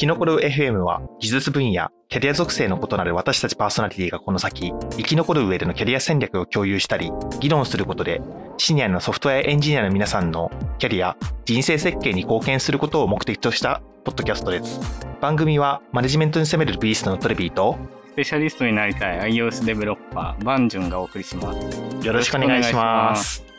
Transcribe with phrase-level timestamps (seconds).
[0.00, 8.22] キノコル FM は技術分野、キャリア属性の異なる私たちパーソナリティがこの先、生き残る上でのキャリア戦略を共有したり、議論することで、
[8.56, 14.80] シニアのソフトウェアエンジニアの皆さんのキャリア、人生設計に貢献することを目的としたポッドキャストです。
[15.20, 17.76] 番組はマネジメントに攻めるビーストのトレビーと、
[18.12, 22.06] スペシャリストになりたい iOS デベロッパー、バンジュンがお送りします。
[22.06, 23.49] よろしくお願いします。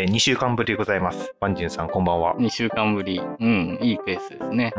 [0.00, 1.34] えー、2週間ぶりでございます。
[1.40, 2.34] バンジンさん、こんばんは。
[2.36, 3.20] 2週間ぶり。
[3.20, 4.72] うん、いいペースですね。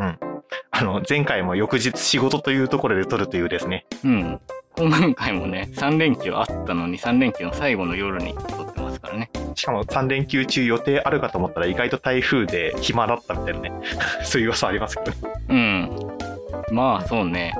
[0.72, 3.86] あの、前回も翌日仕事というところで撮るというですね。
[4.04, 4.40] うん。
[4.76, 9.30] 今回もね、3連休あったのに3連休の最後の夜に撮ってますからね。
[9.54, 13.72] しかも3連休中予定あるかと思ったら意外と台風で暇だったみたいなね。
[14.24, 15.16] そういう噂ありますけどね。
[15.48, 16.21] うん。
[16.72, 17.54] まあ、そうね。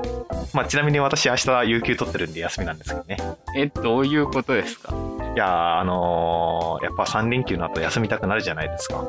[0.53, 3.17] まあ、ちなみに私明日有給取ってるんで休みなんですけどね。
[3.55, 4.93] え、どういうことですか？
[5.35, 9.03] いやー、あのーやっぱ3連休の後休みたくなるじゃないですか。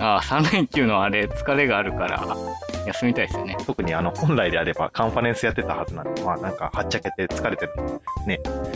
[0.00, 2.22] ああ、3連休のあれ、疲れがあるから、
[2.86, 3.56] 休みたいですよね。
[3.66, 7.72] 特にあの、本来であればカンファレンスやってたはずなんで、まあなんかはっちゃけて疲れてる。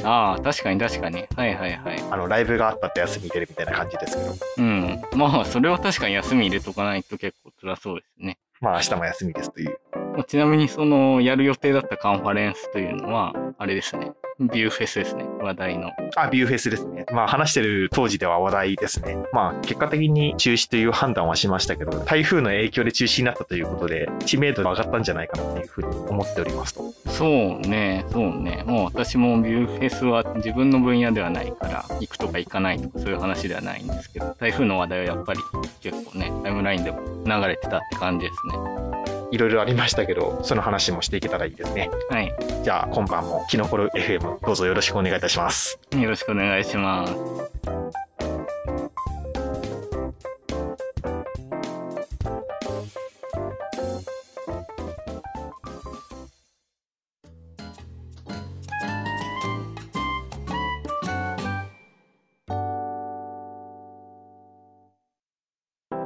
[0.04, 1.26] ああ、確かに確かに。
[1.36, 2.02] はいはいはい。
[2.10, 4.34] あの、ライブがあったって休み出るみたいな感じですけど。
[4.58, 5.00] うん。
[5.14, 8.38] まあ、それは確かに休み入れとかないと結構辛そうですね。
[8.60, 9.78] まあ明日も休みですという。
[10.18, 14.10] まあちなみにそのやる予定だったカンファレンスというのは、あれですね。
[14.40, 15.24] ビューフェスですね。
[15.40, 15.92] 話題の。
[16.16, 17.06] あ、ビューフェスですね。
[17.12, 19.16] まあ話してる当時では話題ですね。
[19.32, 26.82] まあ結果的に中止という判断はしましたけど、台風の影響で中止になったということで、知名度が上がったんじゃないかなというふうに思っておりますと。
[27.12, 28.64] そうね、そうね。
[28.66, 35.40] もう私もビューフェスは自分の分野ではないから、行くとか行かないとかそういう話ではないんですけど、台風の話題はやっぱり
[35.80, 41.90] 結構ね、タイムラインでも流れてたって感じですいろいろありましたけど、その話もしていけたらいいですね。
[42.10, 42.34] ね。
[42.64, 45.78] じゃあ今晩もキノコル FM どうぞよろしくお願いいたします。
[45.92, 46.02] はい。
[46.02, 47.14] よろしくお願いします。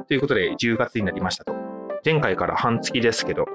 [0.05, 1.62] ということで10月になりましたと。
[2.05, 3.47] 前回から半月ですけど、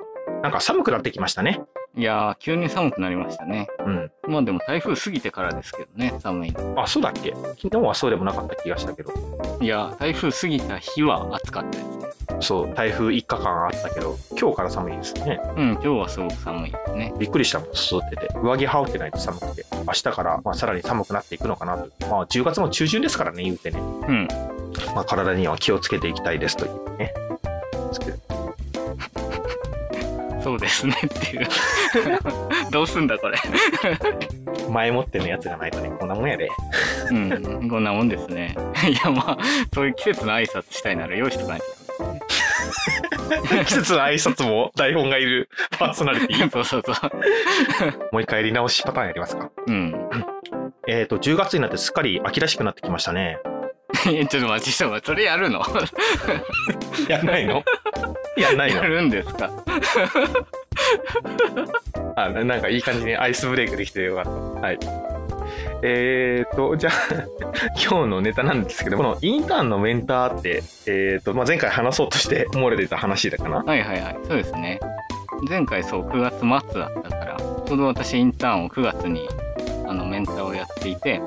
[0.42, 1.60] なんか寒くなってきましたね。
[1.96, 3.68] いやー、急に寒くなりましたね。
[3.84, 4.10] うん。
[4.28, 6.80] まあでも台風過ぎてからですけどね、寒いの。
[6.80, 7.34] あ、そうだっけ？
[7.60, 9.12] 昨日はそうでもなかった気がしたけど。
[9.60, 12.08] いやー、台風過ぎた日は暑かったですね。
[12.40, 15.40] そう、台風1日間あったけど、今日から寒いですね。
[15.56, 17.12] うん、今日はすごく寒いですね。
[17.18, 18.28] びっくりしたもん、外出て。
[18.42, 19.66] 上着羽織ってないと寒くて。
[19.86, 21.90] 明日から、まあ、さらに寒くなっていくのかなと。
[22.06, 23.80] まあ、10月も中旬ですからね、言うてね。
[23.80, 24.28] うん。
[24.94, 27.12] まあ、体には気をつけていきたいですというね。
[27.88, 28.27] ですけど
[30.58, 31.48] そうですねっていう。
[32.70, 33.38] どうすんだこれ。
[34.68, 36.48] 前もってのやつがないとね、こんなもんやで。
[37.10, 38.56] うん、こんなもんですね。
[38.88, 39.38] いやまあ、
[39.72, 41.66] そういう季節の挨拶したいなら用意しとかないと
[43.64, 45.48] 季節の挨拶も台本がいる
[45.78, 46.48] パーソナリティ？
[46.50, 46.94] そうそうそう。
[48.12, 49.50] もう一回やり直しパターンやりますか？
[49.66, 49.94] うん。
[50.86, 53.38] えっ、と、10月になってすっかり秋らしくなってきましたね。
[54.06, 55.62] えちょっと待ちしてもそれやるの？
[57.08, 57.64] やんないの？
[58.40, 58.82] やんないの？
[58.82, 59.50] やるんですか？
[62.16, 64.30] あななんかいい感じにアイスブレイクできてよかった。
[64.30, 64.78] はい。
[65.82, 66.92] えーと、じゃあ、
[67.80, 73.58] 今日のネタなんですけど、このインターンのメンターって、えーと、まあ、前回話そうとして漏れてた話だかな？
[73.64, 74.16] はいはいはい。
[74.26, 74.80] そうですね。
[75.48, 79.28] 前回そう9月末だったから、ちょうど私インターンを9月に
[79.86, 81.20] あのメンターをやっていて、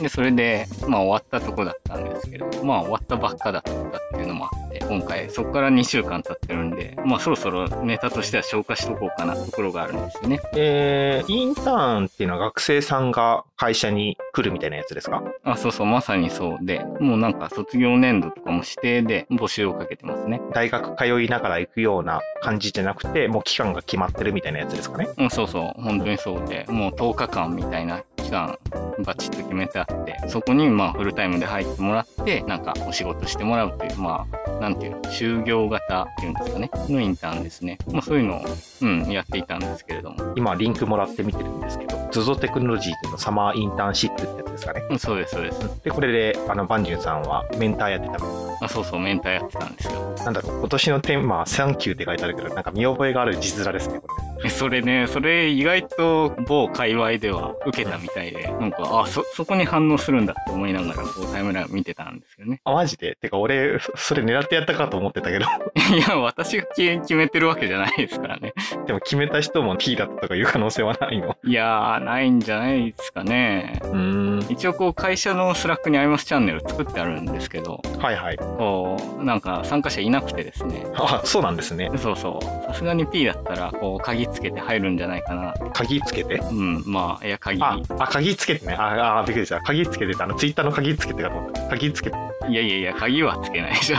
[0.00, 3.74] で、それで、まあ終わったとこだったんですけど、まあ終わったばっかだったっ
[4.14, 10.40] ていうのもあって、今回そこから2週間経ってるんで、まあそろそろネタとしては消化しとこうかなところがあるんですよね。
[10.54, 15.22] えー、インターンっていうのは学生さんが会社に来るみたいなやつですか？
[15.44, 20.42] あ、そうそう、まさにそうで、もうなんか卒業年度とかも指定で募集をかけてますね。
[20.52, 25.08] 大学通いながら行くような感じじゃなくて、もう期間が決まってるみたいなやつですかね？
[25.16, 28.58] うん、そうそう、本当にそうで、もう10日間みたいな期間、
[29.04, 37.78] バチッと決めてあって、そこにまあフルタイムで入ってもらって、なんかお仕事してもらうという、まあ、なんていうの、就業型っていうんですかね、のインターンですね。
[37.90, 38.44] まあそういうのを、
[38.82, 40.34] うん、やっていたんですけれども。
[40.36, 44.82] 今、リンクもらって見てるんですけど、ズゾテクノロジーのサマーインターンシップってやつですかね。
[44.90, 45.80] うん、そうです、そうです。
[45.84, 48.56] で、これで、あの、バンジュンさんはメンターやってたの。
[48.60, 50.14] あ、そうそう、メンターやってたんですよ。
[50.24, 54.08] なんだろう、今年のテーマはサンキューって書いてあるけど、なんか見覚えがある字面ですね、こ
[54.42, 62.60] れそれね、それ意外と某界隈では受けたみたいで、なんか、あ、そ、そこに反応するんだって思いながら、こうタイムラインを見てたんですよね。
[62.64, 63.16] あ、マジで？
[63.16, 65.46] てか俺、それ狙ってやったかと思ってたけど。
[65.96, 68.52] いや、私が決決めてるわけじゃないですからね。
[68.86, 71.36] でも決めた人も T だったとかいう可能性はないの。
[71.44, 73.80] いやー、ないんじゃないですかね。
[73.84, 74.15] うーん。
[74.48, 78.36] 一応こう会社の Slack にアイマスチャンネル作ってあるんですけど、はいはい。
[78.36, 80.86] こう、なんか参加者いなくてですね。
[80.94, 81.90] あ、そうなんですね。
[81.96, 82.66] そうそう。
[82.66, 85.54] さすがに P だったら、こう、鍵つけて入るんじゃないかな。
[85.72, 86.36] 鍵つけて？
[86.36, 87.62] うん、まあ、いや、鍵。
[87.62, 88.74] あ、あ、鍵つけてね。
[88.74, 89.60] あ、あ、びっくりした。
[89.60, 91.62] 鍵つけてってあの、ツイッターの鍵つけてかと思った。
[91.68, 92.16] 鍵つけて。
[92.48, 93.96] いやいやいや、鍵はつけないでしょ。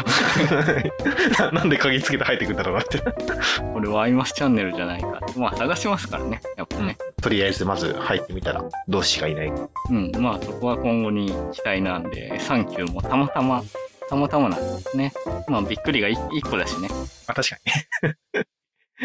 [1.44, 3.00] な なんで鍵つけて入ってくんだろうなって。
[3.74, 5.20] これはアイマスチャンネルじゃないか。
[5.36, 6.42] まあ、探しますからね。
[6.56, 6.98] やっぱね。
[7.22, 9.48] とりあえずまず入ってみたら、同志がいない。
[9.48, 13.64] うん、まあ、そこは今後に期待なんで、サンキューもたまたま、
[14.10, 15.12] たまたまなんですね。
[15.48, 16.90] まあ、びっくりが 1, 個だしね。
[17.28, 17.58] あ、確か
[18.04, 18.14] に。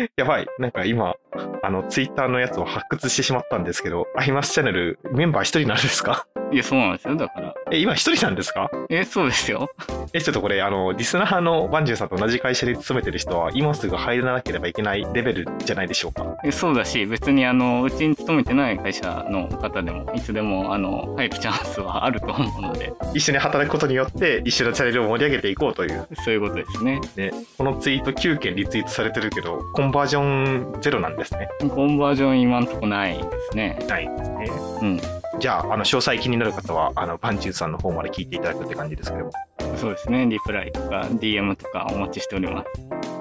[0.17, 0.47] やばい。
[0.59, 1.15] なんか今、
[1.63, 6.27] あの、ツイッターのやつを発掘してしまったんですけど、アイマスチャンネルメンバー一人なんですか？
[6.53, 7.17] いや、そうなんですよ。
[7.17, 7.55] だから。
[7.73, 8.71] え、今一人なんですか？
[8.91, 9.71] え、そうですよ。
[10.13, 16.37] え、ちょっとこれ、あの、リスナーのバンジューさんと同じ会社に勤めてる人は、今すぐ入らなければいけないレベルじゃないでしょうか？
[16.45, 26.07] えそうだし、別にあの、うちに勤めてない会社の方でも、いつでも、あの、入るチャンスはあると思うので、一緒に働くことによって、一緒のチャンネルを盛り上げていこうという。
[26.27, 27.01] そういうことですね。
[27.17, 31.49] ね、このツイート9件リツイートされてるけど、コンバージョンゼロなんですね。
[31.75, 33.79] コンバージョン今んとこないですね。
[33.89, 34.51] ないですね。
[34.83, 35.01] うん。
[35.41, 39.33] じゃあ、あの、詳細気になる方は、あの、バンジューさんの方まで聞いていただくって感じですけども。
[39.77, 40.27] そうですね。
[40.27, 42.69] リプライとか DM とかお待ちしております。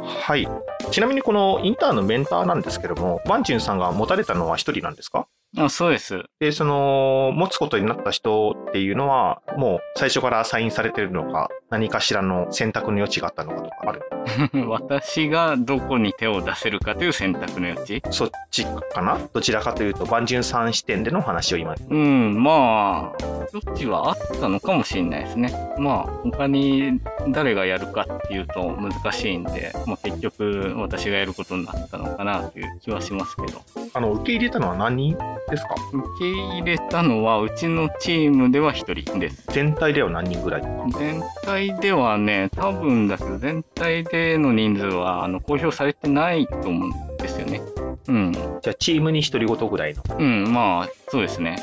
[0.03, 0.47] はい。
[0.91, 5.27] ちなみにこのインターンのメンターなんですけども、バンジューさんが持たれたのは一人なんですか？
[5.57, 6.23] あそうです。
[6.39, 14.01] で、その、持つことになった人っていうのは、もう最初からアサインされてるのか、何かしらの選択の余地があったのかとかある？
[14.69, 18.03] 私がどこに手を出せるかという選択の余地？
[18.11, 19.17] そっちかな？
[19.33, 21.75] どちらかというと、バンジュンさん視点での話を今。
[21.89, 25.51] うん、まあ、どっちはあったのかもしれないですね。
[25.79, 33.61] まあ、他に誰がやるかっていうと難しいんで、まあ結局私がやることになったのかなという気はしますけど。
[33.93, 35.17] あの、受け入れたのは何人
[35.49, 35.75] ですか？
[35.93, 39.45] 受け入れたのは、うちのチームでは一人です。
[39.51, 40.61] 全体では何人ぐらい？
[40.97, 47.61] 全体ではね、多分だけど、全体での人数は、あの、公表されてないと思うんですよね。
[48.07, 48.31] うん。
[48.33, 50.03] じゃあ、チームに一人ごとぐらいの。
[50.17, 51.57] うん、まあ、そうですね。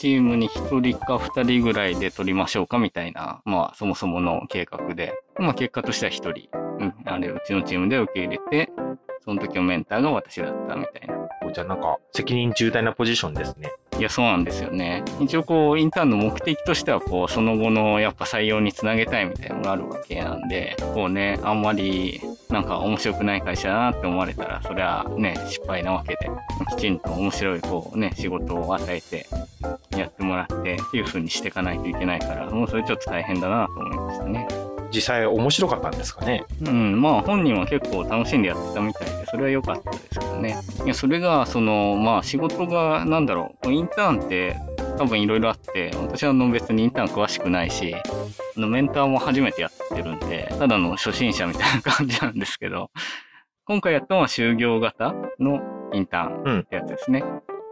[0.00, 6.48] チームに一人か二人ぐらいで取りましょうかみたいな、まあ、そもそもの計画で、まあ、結果としては一人、
[6.80, 8.70] うん、あれ、うちのチームで受け入れて、
[9.24, 11.14] その時のメンターが私だったみたいな。
[11.52, 13.72] じゃあ、なんか、責任重大なポジションですね。
[13.98, 15.04] いや、そうなんですよね。
[15.20, 22.20] 一応こう、インターンの目的としては、こう、その後のやっぱ採用につなげたいみたいなのがあるわけなんで、こうね、あんまり、
[22.50, 26.30] なんか面白くない会社だなって思われたら、それはね、失敗なわけで、
[26.76, 29.26] きちんと面白い、こうね、仕事を与えて、
[29.96, 34.63] やってもらって、っていう風にしていかないといけないから、もうそれちょっと大変だなと思いましたね。
[34.94, 36.44] 実際面白かったんですかね？
[36.64, 40.56] うん、まあ本人は結構楽しんでやってたみたいで、それは良かったですけどね。
[40.84, 44.56] いや、それが、その、まあ仕事が、なんだろう、インターンって
[44.96, 47.94] 多分いろいろあって、私はの別にインターン詳しくないし、
[48.56, 52.90] のメンターも初めてやってるんで、ただの初心者みたいな感じなんですけど、
[53.66, 55.60] 今回やったのは就業型の
[55.92, 57.24] インターンってやつですね。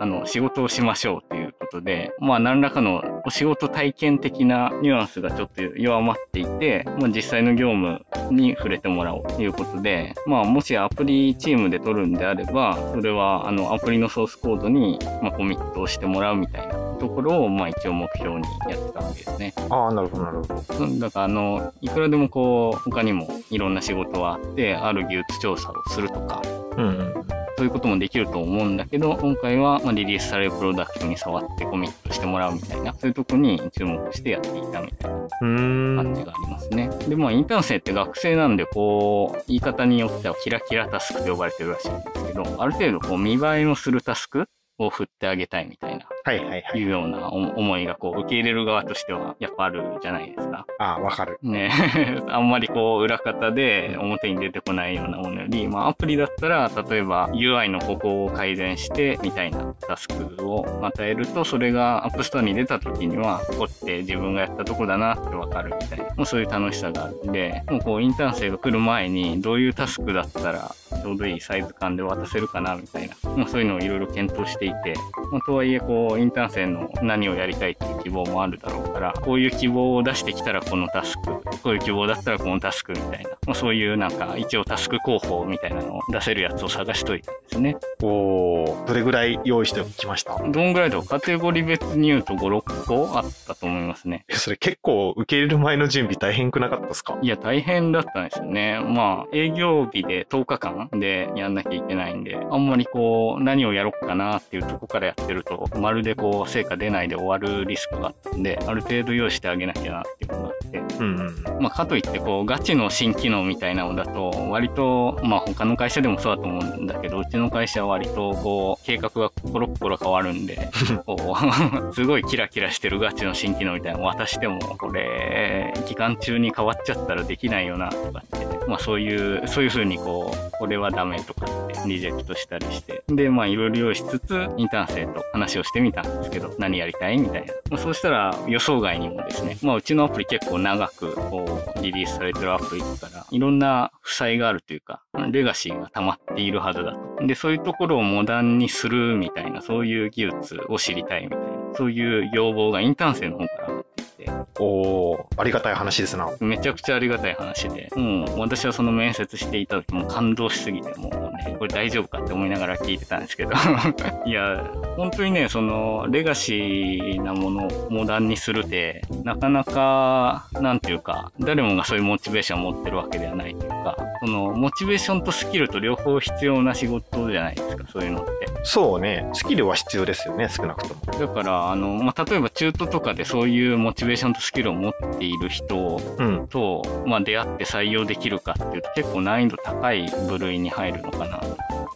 [0.02, 19.54] あの、仕事をしましょうということで、まあ何らかのお仕事体験的なニュアンスがちょっと弱まっていて、まあ実際の業務に触れてもらおうということで、まあもしアプリチームで取るんであれば、それはあのアプリのソースコードに、まあ、コミットをしてもらうみたいなところを、まあ一応目標にやってたわけですね。
[19.70, 20.85] ああ、なるほど、なるほど。
[20.85, 26.42] うんだからあの、いくらでもこう、他にもいろんな仕事はあって、ある技術調査をするとか、
[26.76, 27.42] うんうん。
[27.62, 35.28] そういうこともできると思うんだけど、今回はまあリリースされるプロダクトに触ってコミットしてもらうみたいな、そういうとこに注目してやっていたみたいな。
[35.38, 36.90] 感じがありますね。
[37.09, 44.49] で、まあ、インターン生って学生なんで、こう、言い方によってはキラキラタスクと呼ばれてるらしいんですけど、ある程度こう、見栄えのするタスク
[44.79, 46.85] を振ってあげたいみたいな、はいはいはいい。
[46.85, 50.67] うようなお思いが、こう、受け入れる側としては、やっぱあるじゃないですか。
[50.79, 51.38] ああ、わかる。
[51.43, 51.71] ね
[52.29, 74.94] あんまりこう、裏方で表に出てこないようなものより、まあ、アプリだったら、例えば UI のここを改善して、みたいなタスクを与えると、それが App Store に出た時には、ここって自分がやったとこだなってわかるみたいな、もうそういう楽しさがあるんで、もうこう、インターン生が来る前に、どういうタスクだったら、ちょうどいいサイズ感で渡せるかなみたいな、まあ、そういうのをいろいろ検討していて、
[75.30, 81.22] まあ、とはいえこうインターン生の何をやりたいっていう希望もあるだろうからこういう希望を出してきたらこのタスク
[81.62, 87.76] こういう希望だったらこのタスクみたいな、まあ、そういうなんか一応タスク候補みたいなのを出せるやつを探しといてですね。
[88.02, 90.37] おーどれぐらい用意しておきました？
[90.37, 91.06] どんぐらいだろう？
[91.06, 94.25] カテゴリー別に言うと5、6個あったと思いますね。
[94.28, 97.18] えそれ結構受け入れる前の準備大変くなかったですか？
[97.22, 98.80] いや、大変だったんですよね。
[98.80, 120.70] まあ、営業日で10日間でやんなきゃいけないんで、あんまりこう、何をやろうかなっていうとこからやってると、まるでこう、成果出ないで終わるリスクがあったんで、ある程度用意してあげなきゃなっていうのがあって、うんうんまあ、かといってこうガチの新機能みたいなのだと割とまあ他の会社でもそうだと思うんだけどうちの会社は割とこう計画がコロッコロ変わるんで
[121.06, 133.05] こう すごいキラキラしてるガチの新機能みたいなの渡してもこれ期間中に変わっちゃったらできないよなとかってまあそういうそういう風にこうこれはダメとかってリジェクトしたりして。
[133.09, 139.59] でまあいろいろ用意しつつインターン生と話をしてみたんですけど何やりたいみたいな、まあ、そうしたら予想外にもですね。
[139.62, 147.26] まあうちのアプリ結構長くこうリリースされてるアプリだからいろんな負債があるというかレガシーが溜まっているはずだと。
[147.26, 153.83] でそういうところをモダンにするみたいなそういう技術を知りたいみたいなそういう要望がインターン生の方から。
[154.25, 154.31] て。
[154.59, 156.31] おーありがたい話ですな。
[156.41, 161.11] めちゃくちゃありがたい話で、もう私はその面接していた時も感動しすぎて、もう
[161.49, 163.52] ね、これ大丈夫かって思いながら聞いてたんですけど、
[164.26, 164.64] いや、
[164.97, 178.33] 本当にね、その、レガシーなものをモダンにするって、なかなか、なんていうか、誰もがそういうモチベーションを持ってるわけではないというか、その、モチベーションとスキルと両方必要な仕事じゃないですか、そういうのって。
[178.64, 191.41] そうねスキルは必要ですよね少なくともだから、あの、まあ、例えば中途とかでそういうモチベーションとスキルを持っている人うんと、まあ、出会って採用できるかっていうと結構難易度高い部類に入るのかなっ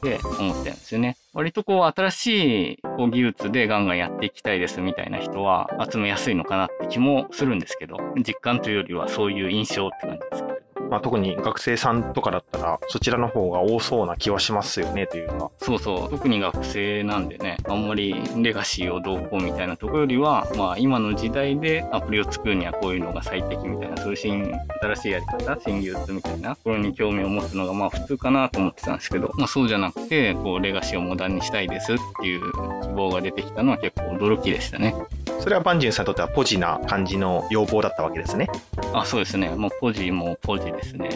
[0.03, 1.17] て思ってるんですよね。
[1.33, 10.56] 割とこう新しいこう技術でガンガンやっていきたいですみたいな人は集めやすいのかなって気もするんですけど、実感というよりはそういう印象って感じですけど。
[10.91, 32.53] まあ、特に学生さんとかだったらそちらの方が多そうな気はしますよねというかそうそう、特に学生なんでね、あんまりレガシーをどうこうみたいなところよりは、まあ今の時代でアプリを作るにはこういうのが最適みたいな、そういう新、新しいやり方、新技術みたいなところに興味を持つのがまあ普通かなと思ってたんですけど、まあそうじゃなくて、こうレガシーをモダンにしたいですっていう
[32.83, 34.95] 希望が出てきたのは結構驚きでしたね。
[35.41, 38.49] それはバンジュンさんにとってはポジな感じの要望だったわけですね。
[38.93, 39.51] あ、そうですね。
[39.51, 41.09] もうポジもポジですね。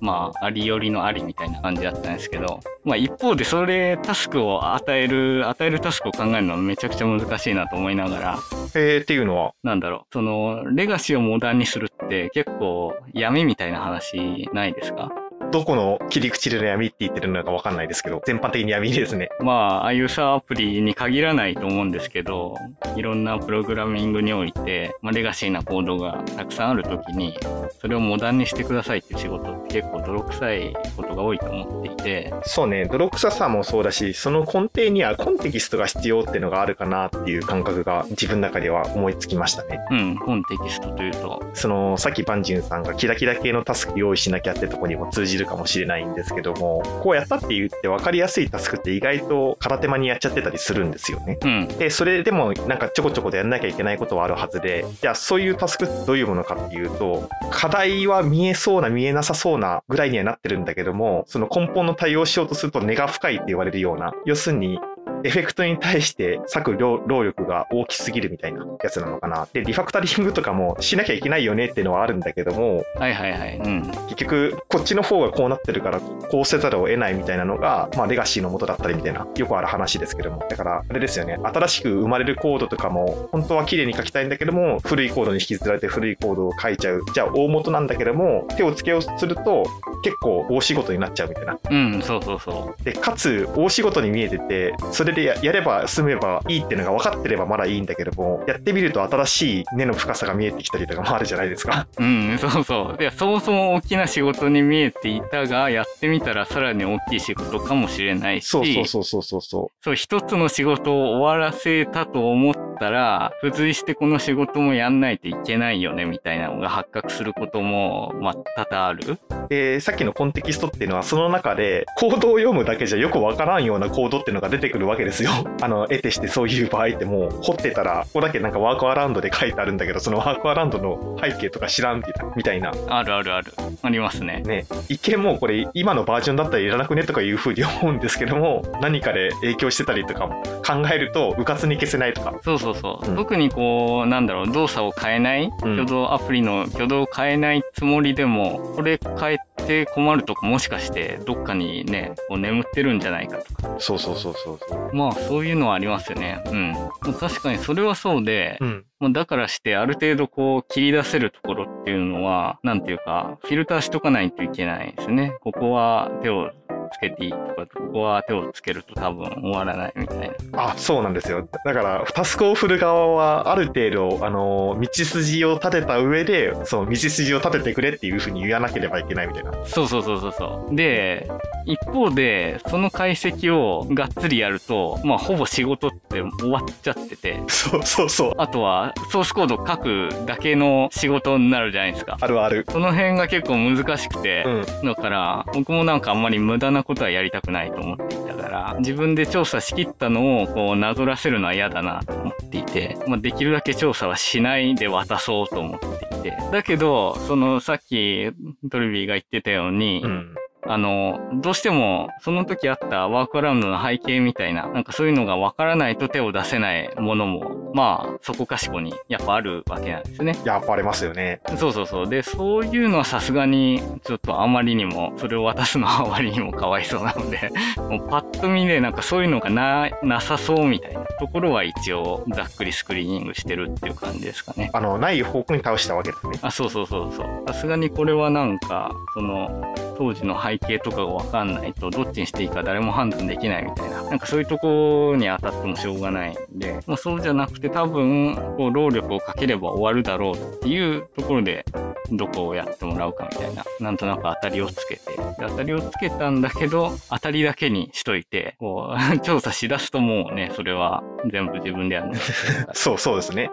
[0.00, 8.38] まあ、ありよりのありみたいな感じだったんですけど、まあ一方でそれ、タスクを与える、与えるタスクを考えるのはめちゃくちゃ難しいなと思いながら、
[8.74, 9.54] えー、っていうのは？
[9.62, 15.10] なんだろう、その、レガシーをモダンにするって結構闇みたいな話ないですか？
[15.52, 19.28] どこの切り口での闇って言ってるのかわかんないですけど全般的に闇ですね。
[19.40, 22.56] まあ、ああいうさアプリに限らないと思うんですけど、
[22.96, 27.38] いろんなプログラミングにおいて、まあ、レガシーなコードがたくさんあるときに、
[27.82, 39.80] それをモダンにしてくださいっていう仕事って結構泥臭いことが多いと思っていて、そうね泥臭さもそうだしその根底にはコンテキストが必要っていうのがあるかなっていう感覚が自分の中では思いつきましたね。
[39.90, 51.38] うん、本テキストというと、そのさっきバンジュンさんがキラキラ系のタスク用意しなきゃってとこにも通じるかもしれないんですけどもこうやったって言って分かりやすいタスクって意外と片手間にやっちゃってたりするんですよね。
[51.42, 64.78] うん、でそれでもなんかちょこちょこでやんなきゃいけないことはあるはずでじゃあそういうタスクってどういうものかっていうと課題は見えそうな見えなさそうなぐらいにはなってるんだけどもその根本の対応しようとすると根が深いって言われるような要するに
[65.24, 69.48] エフェクトに対して割く労労力が大きすぎるみたいなやつなのかな。
[69.52, 80.44] で、リファクタリングとかもしなきゃいけないよねっていうのはあるんだけども、はいはいはい、うん、結局こっちの方がこうなってるからこうせざるを得ないみたいなのが、まあ、レガシーのもとだったりみたいなよくある話ですけども。
[80.48, 81.38] だからあれですよね。
[81.42, 87.02] 新しく生まれるコードとかも本当は綺麗に書きたいんだけども古いコードに引きずられて古いコードを書いちゃう。
[87.14, 89.64] じゃあ大元なんだけども手をつけようとすると
[90.04, 91.58] 結構大仕事になっちゃうみたいな。
[91.70, 101.86] うん、そうそうそでかつ大仕事に見えててそれでややれば済めばいいっていうのが分かってればまだいいんだけどもやってみると新しい根の深さが見えてきたりとかもあるじゃないですか。
[101.98, 102.02] う。
[102.02, 102.96] うん、そうそう。
[102.98, 119.18] で、そもそも大きな仕事に見えていたが、やってみたらさらに大きい仕事かもしれないし、そうそうそうそうそうそうそう、一つの仕事を終わらせたと思ったら、付随してこの仕事もやんないといけないよね、みたいなのが発覚することも、まあ、多々ある。
[119.48, 125.30] でささっきのコンテキストっていうのはその中でコードを読むだけじゃよくわからんようなコードっていうのが出てくるわけですよ。
[125.60, 132.02] あの、得てしてそういう場合ってもう掘ってたら、ここだけなんかワークアラウンドで書いてあるんだけど、そのワークアラウンドの背景とか知らん
[132.34, 132.72] みたいな。
[132.88, 133.52] あるあるある。
[133.82, 134.40] ありますね。
[134.40, 134.64] ね。
[134.88, 142.34] 一見もうこれ今のバージョンだったらいらなくねとかいうふうに思うんですけども、何かで影響してたりとか考えると、うかつに消せないとか。
[142.42, 143.10] そうそうそう。
[143.10, 153.76] うん特にこう、なんだろう、動作を変えない、うん挙動アプリの挙動を変えないつもりでも、これ変えて困るとかもしかしてどっかにね、こう眠ってるんじゃないかとか。
[153.78, 154.94] そうそうそうそうそう。
[154.94, 156.42] まあそういうのはありますよね。
[156.46, 156.72] うん。
[156.72, 158.84] まあ確かにそれはそうで、うん。
[159.02, 165.36] まあだからしてある程度こう切り出せるところっていうのは、なんていうか、フィルターしとかないといけないですね。
[165.40, 166.52] ここは手を
[166.92, 170.18] つけていいとか、ここは手をつけると多分終わらないみたい
[170.52, 170.70] な。
[170.70, 171.46] あ、そうなんですよ。
[171.64, 179.52] だから、タスクを振る側は、ある程度、あの、道筋を立てた上で、その道筋を立ててくれっていうふうに言わなければいけないみたいな。
[179.64, 180.76] そうそうそうそうそう。
[180.76, 181.28] で、
[181.66, 188.32] 一方で、その解析をがっつりやると、まあほぼ仕事って終わっちゃってて、そうそうそう。
[188.38, 192.18] あとはソースコード書くだけの仕事になるじゃないですか。
[192.20, 192.66] あるある。
[192.70, 194.86] その辺が結構難しくて、うん。
[194.86, 206.36] だから、僕もなんかあんまり無駄なことはやりたくないと思っていたから、自分で調査しきったのをこうなぞらせるのは嫌だなと思っていて、まあ、できるだけ調査はしないで渡そうと思っていて。
[206.50, 208.30] だけど、そのさっき
[208.70, 210.34] トリビーが言ってたように、うん。
[210.64, 220.36] あの、どうしてもその時あったワークアラウンドの背景みたいな、なんかそういうのがわからないと手を出せないものも、まあそこかしこにやっぱあるわけなんですね。
[220.44, 221.40] やっぱありますよね。
[221.56, 222.08] そうそうそう。
[222.08, 234.70] で、そういうのはさすがに、ちょっとあまりにも、それを渡すのはあまりにもかわいそうなので、 もうパッと見でなんかそういうのがな、なさそうみたいなところは一応ざっくりスクリーニングしてるっていう感じですかね。
[234.72, 236.38] あの、ない方向に倒したわけですね。
[236.42, 237.26] あ、そうそうそうそう。
[237.46, 251.64] さすがにこれはなんか、その、当時の背景とかがわかんないと、どっちにしていいか誰も判断できないみたいな、なんかそういうとこに当たってもしょうがないんで、まあそうじゃなくて多分、こう、労力をかければ終わるだろうっていうところで、
[252.10, 262.14] どこをやってもらうかみたいな、なんとなく当たりをつけて、で当たりをつけたんだけど、当たりだけにしといて、こう、 調査しだすともうね、それは全部自分でやるの。
[262.74, 263.50] そうそうですね。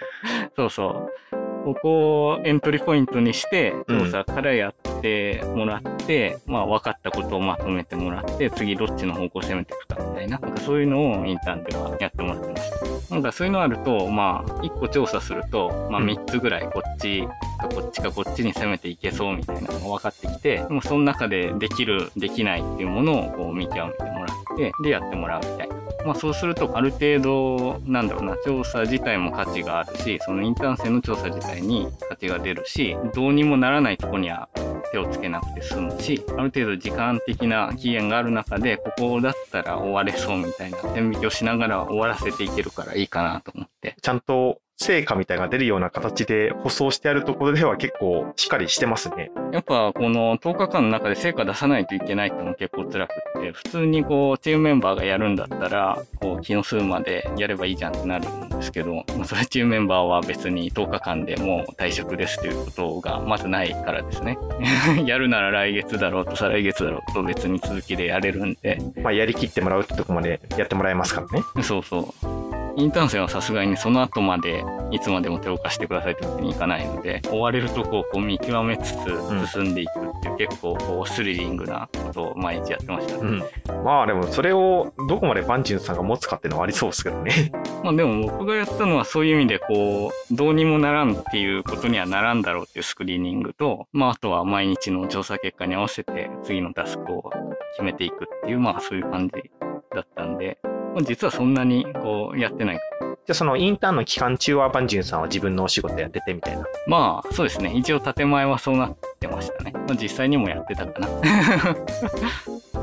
[0.56, 1.31] そうそう。
[1.64, 12.70] ここをエントリーポイントにして、うん調査からやってもらって、まあ分かったことをまとめてもらって、次どっちの方向を攻めていくかみたいな、なんかそういうのをインターンではやってもらってまし
[13.08, 13.14] た。
[13.14, 17.26] なんかそういうのあると、まあ1個調査すると、まあうん3つぐらいこっち
[17.58, 25.91] かこっちかこっちに攻めていけそうみたいなのが分かってきて、もうその中でできる、できないっていうものをこう見極めてもらって、でやってもらうみたいな。
[26.04, 34.48] まあそうするとある程度なんだろうな調査自体も価値があるしそのインターン生の調査自体に価値が出るしどうにもならないとこには
[34.92, 43.96] 手をつけなくて済むしある程度時間的な期限がある中でここだったら終われそうみたいな線引きをしながら終わらせていけるからいいかなと思って。
[44.00, 49.30] ちゃんと成果みたいなのが出るような形で舗装してあるところでは結構しっかりしてますね。
[49.52, 64.38] やっぱこの10日間の中で成果出さないといけないってのも結構辛くって、普通にこうチームメンバーがやるんだったら、こう気の数までやればいいじゃんってなるんですけど、まあ、それチームメンバーは別に10日間でもう退職ですということがまずないからですね。
[65.06, 71.44] やるなら来月だろうと再来月だろうと別に続きでやれるんで、まあ、やりきってもらうってとこまでやってもらえますからね。
[71.62, 72.61] そうそう。
[72.76, 83.20] インターン生はさすがにその後までいつまでも手を貸してくださいってわけにいかないので、追われるとこをこう見極めつつ進んでいくっていう結構こうスリリングなことを毎日やってましたね。
[83.20, 83.84] うん。
[83.84, 87.52] まあでもそれをどこまでバンジュンさんが持つかっていうのはありそうですけどね。
[87.84, 97.30] まあでも僕がやったのはそういう意味でこう、どうにもならんっていうことにはならんだろうっていうスクリーニングと、まああとは毎日の調査結果に合わせて次のタスクを
[97.74, 99.50] 決めていくっていう、まあそういう感じ
[99.94, 102.80] だったんで、まあ、実はそんなにこうやってない。
[103.00, 106.64] じゃあそのインターンの期間中はバンジュンさんは自分のお仕事やっててみたいな。
[106.86, 107.72] まあそうですね。
[107.74, 109.72] 一応建前はそうなってましたね。
[109.72, 111.08] まあ実際にもやってたかな。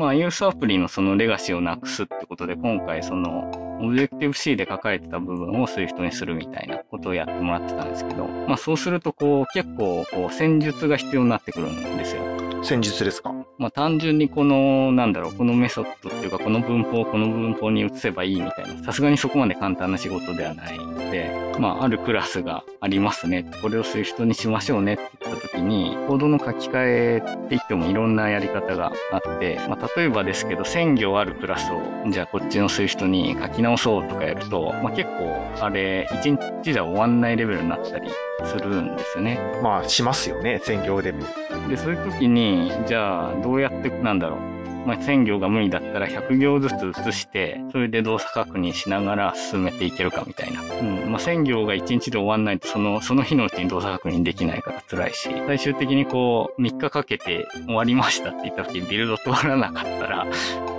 [0.00, 12.22] まあ、ユースアプリのそのレガシーをなくすってことで、今回その、オブジェクティブ C で書かれてた部分を Swift にするみたいなことをやってもらってたんですけど、まあそうするとこう、結構こう、戦術が必要になってくるんですよ。
[12.62, 13.32] 戦術ですか？
[13.58, 23.50] まあ単純にこの、なんだろう、このメソッドっていうか、この文法をこの文法に移せばいいみたいな、さすがにそこまで簡単な仕事ではないので、まああるクラスがありますね。
[23.62, 38.10] これをする人にしましょうねって言った時に、コードの書き換えって言ってもいろんなやり方があって、まあ例えばですけど、1000行あるクラスを、じゃあこっちのする人に書き直そうとかやると、まあ結構あれ、1日じゃ終わんないレベルになったり
[38.44, 39.38] するんですよね。
[39.62, 41.24] まあ、しますよね、専業でも。
[41.68, 42.49] で、そういう時に、
[42.86, 44.59] じゃあ、どうやって、なんだろう。
[44.86, 50.62] まあ、1000行が無理だったら100行ずつ移して、それで動作確認しながら進めていけるかみたいな。
[50.62, 51.12] うん。
[51.12, 60.26] まあ、1000行が1日で終わんないと、その、その日のうちに動作確認できないから辛いし、最終的にこう、3日かけて終わりましたって言った時にビルド通らなかったら、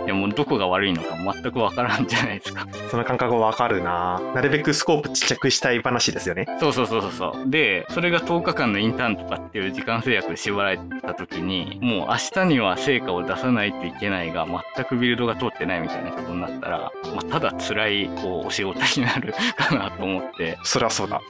[0.05, 2.67] いやもうどこが悪いのか全くわからんじゃないですか。
[2.89, 6.47] その感覚わかるななるべくスコープちっちゃくしたい話ですよね。
[6.59, 7.49] そうそうそうそう。
[7.49, 20.57] で、それが10日間のインターンとかっていう時間制約で縛られた時に、もう明日には成果を出さないといけないが、全くビルドが通ってないみたいなことになったら、まあ、ただ辛い、こう、お仕事になる かなと思って。
[20.63, 21.21] そりゃそうだ。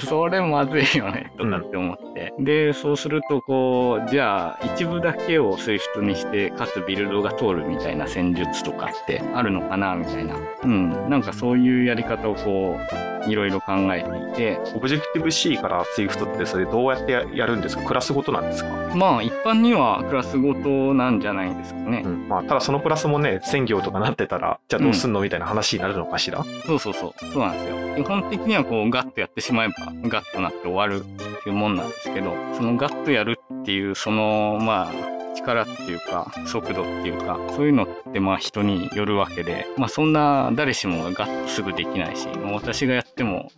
[0.00, 2.34] それまずいよね、とかって思って。
[2.38, 10.34] うん、で、そうすると、こう、じゃあ、一部だけを Swift にして、かつビルドが通るみたいな戦術とかってあるのかな、みたいな。
[10.64, 11.10] うん。
[11.10, 12.78] なんかそういうやり方をこ
[13.26, 14.02] う、いろいろ考え
[14.34, 14.58] ていて。
[14.74, 17.82] Objective-C から Swift ってそれどうやってやるんですか？
[17.84, 18.70] クラスごとなんですか？
[18.94, 21.97] まあ一般にはクラスごとなんじゃないですかね。
[22.04, 26.44] うん、まあただそのプラスもね、専業とかなってたら、じゃあどうすんの、みたいな話になるのかしら？
[26.66, 27.24] そうそうそう。
[27.32, 28.04] そうなんですよ。
[28.04, 29.74] 基本的にはこうガッとやってしまえば
[30.08, 34.92] ガッとなって終わるっていうもんなんですけど、そのガッとやるっていうその、まあ、
[35.34, 43.50] 力っていうか、速度っていうか、そういうのってまあ人によるわけで、まあそんな誰しもがガッとすぐできないし、まあ、私がやっても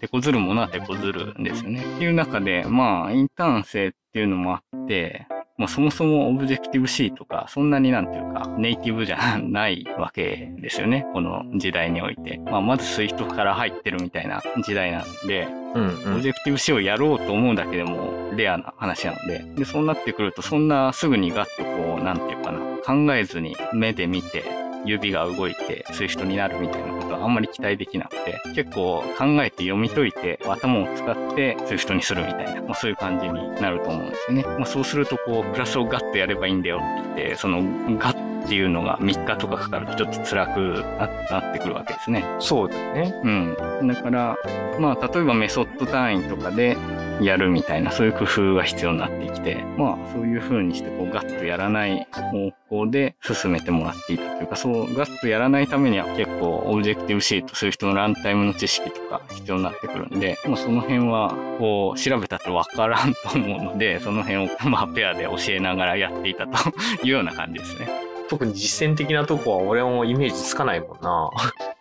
[0.00, 1.82] 手こずるものは手こずるんですよね。
[1.82, 5.26] っていう中で、まあインターン生っていうのもあって、
[5.58, 11.04] まあ、そもそもオブジェクティブ C とか、そんなになんていうか、ネイティブじゃないわけですよね。
[11.12, 12.40] この時代において。
[12.46, 24.44] まあ、まず Swift から入ってるみたいな時代なんで、うんうん、オブジェクティブ C をやろうと思うだけでもレアな話なので、で、そうなってくると、そんなすぐにガッとこう、なんていうかな、考えずに目で見て、
[24.84, 34.42] 指が動いて Swift になるみたいなことはあんまり期待できなくて、結構考えて読み解いて頭を使って Swift にするみたいな、まあ、そういう感じになると思うんですよね。
[34.42, 37.62] まあ、そうするとこう、クラスをガッとやればいいんだよって言って、その
[37.98, 40.82] ガッっていうのが3日とかかかるとちょっと辛く
[41.30, 42.24] なってくるわけですね。
[42.38, 43.14] そうですね。
[43.22, 43.88] うん。
[43.88, 44.38] だから、
[44.78, 46.78] まあ、例えばメソッド単位とかで
[47.20, 66.70] やるみたいな、そういう工夫が必要になってきて、まあ、そういう風にして、こう、ガッとやらない方向で進めてもらっていたというか、そう、ガッとやらないためには結構、 Objective-C と、そういう人のランタイムの知識とか必要になってくるんで、まあ、その辺は、こう、調べたってわからんと思うので、その辺を、まあ、ペアで教えながらやっていたと
[67.04, 68.08] いうような感じですね。
[68.28, 71.30] 特に実践的なとこは俺もイメージつかないもんな。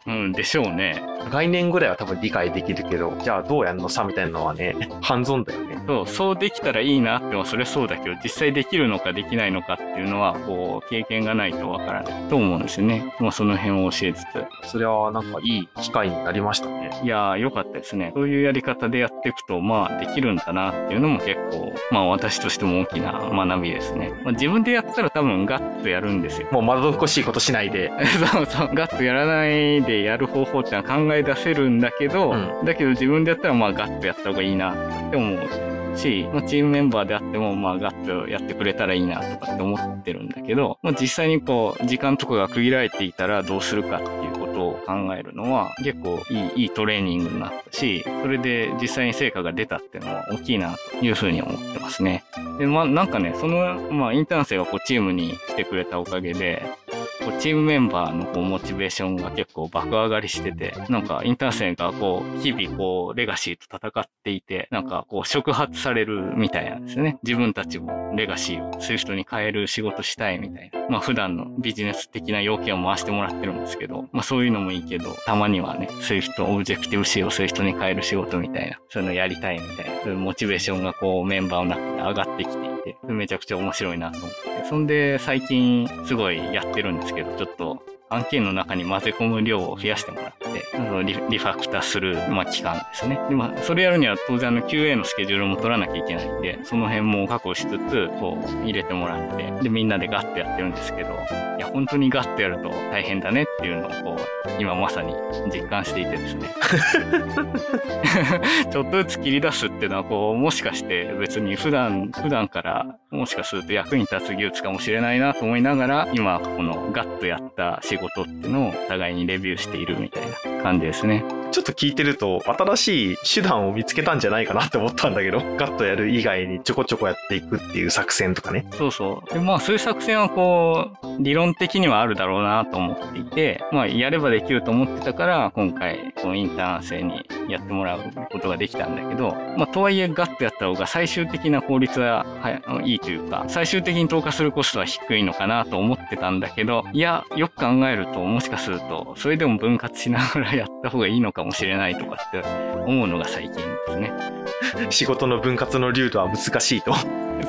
[0.08, 1.04] うん、でしょうね。
[1.30, 5.84] 概念ぐらいは多分理解できるけど、じゃあどうやんのさみたいなのはね、ハンズオンだよね。
[5.86, 13.14] そう、そうできたらいいなってはそれそうだけど、実際できるのかできないのかっていうのは、こう、経験がないとわからないと思うんですよね。
[13.20, 14.22] まあその辺を教えつ
[14.64, 14.70] つ。
[14.70, 17.02] それはなんかいい機会になりましたね。
[17.04, 18.14] いやー、よかったですね。
[18.16, 24.14] そういうやり方でやっていくと、まあできるんだなっていうのも結構、まあ私としても大きな学びですね。
[24.24, 26.48] まあ自分でやったら多分ガッとやるんですよ。
[26.52, 27.92] もうまどろっこしいことしないで。
[28.32, 34.76] そうそう、ガッとやらないでやる方法ってのは考え出せるんだけど、うん、だけど自分でやったらまあガッとやった方がいいなっ
[35.12, 44.47] て思うし、まあ、チームメンバーであってもまあガッとやってくれたらいいなとかって思ってるんだけど、まあ、実際にこう時間とかが区切られていたらどうするかっていうこと
[44.78, 52.24] を考えるのは結構いいいいトレーニングになったし、それで実際に成果が出たっていうのは大きいなというふうに思ってますね。
[52.60, 67.18] で、まあなんかね、その、まあインターン生がこうチームに来てくれたおかげで、こうチームメンバーのこうモチベーションが結構爆上がりしてて、なんかインターン生がこう日々こうレガシーと戦っていて、なんかこう触発されるみたいなんですね。
[67.24, 70.80] 自分たちもレガシーをそういう人に変える仕事したいみたいな。
[70.90, 84.66] まあ普段のビジネス的な要件を回してもらってるんですけど、まあそういうのもいいけど、たまにはね、そういう人、オブジェクティブ C をそういう人に変える仕事みたいな、そういうのやりたいみたいな、そういうモチベーションがこうメンバーの中で上がってきてて、めちゃくちゃ面白いなと思って。
[84.70, 93.20] そんで最近すごいやってるんですけど、ちょっと案件の中に混ぜ込む量を増やしてもらって、あのリリファクターする、まあ、期間ですね。
[93.30, 101.10] で、まあ、それやるには当然あの QA のスケジュールも取らなきゃいけないんで、その辺も確保しつつ、こう、入れてもらって、で、みんなでガッとやってるんですけど、
[101.58, 105.14] いや、本当にガッとやると大変だねっていうのを、こう、今まさに
[105.54, 106.48] 実感していてですね。
[108.72, 121.24] ちょっとずつ切り出すっていうのは、こう、もしかして別に普段、普段からもしかすると役に立つ技術かもしれないなと思いながら、今、このガッとやった仕事っていうのをお互いにレビューしているみたいな感じですね。
[121.52, 128.66] ちょっと聞いてると、新しい手段を見つけたんじゃないかなって思ったんだけど、ガッとやる以外にちょこちょこやっていくっていう作戦とかね。
[128.78, 129.34] そうそう。
[129.34, 138.00] でまあ、そういう作戦はこう、理論的にはあるだろうなと思っていて、まあ、やればできると思ってたから、今回、このインターン生にやってもらう
[138.32, 152.42] ことができたんだけど、まあ、とはいえ、ガッとやった方が最終的な効率は、はい、いというか、最終的に投下するコストは低いのかなと思ってたんだけど、いや、よく考えると、もしかすると、それでも分割しながらやった方がいいのかかもしれないとかって
[152.86, 154.12] 思うのが最近ですね。
[154.90, 156.94] 仕事の分割の流度は難しいと。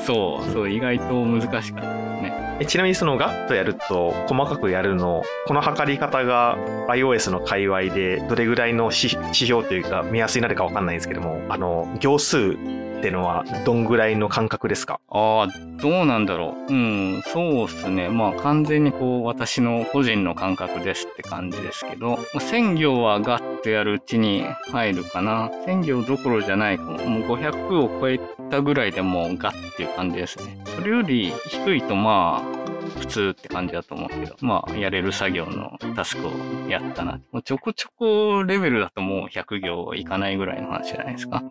[0.07, 2.66] そう、そう、意外と難しかったですね。
[2.66, 12.57] ちなみにそのガッとやると細かくやるのこの測り方が iOS の界隈でどれぐらいの指標というか目安になるか分かんないんですけどもあの行数
[12.98, 14.98] ってのはどんぐらいの感覚ですか？
[15.09, 15.48] ああ、
[15.81, 16.72] どうなんだろう。
[16.72, 18.09] うん、そうっすね。
[18.09, 25.48] まあ完全にこう私の個人の感覚ですって感じですけど、まあ、1000行はガッとやるうちに入るかな。
[25.64, 26.98] 1000行どころじゃないかも。
[27.09, 28.18] もう500を超え
[28.51, 30.58] たぐらいでもうガッっていう感じですね。
[30.74, 36.32] それより低いとまあ、普通って感じだと思うけど、まあ、やれる作業のタスクを
[36.68, 37.20] やったな。
[37.44, 41.44] ちょこちょこレベルだともう100行いかないぐらいの話じゃないですか。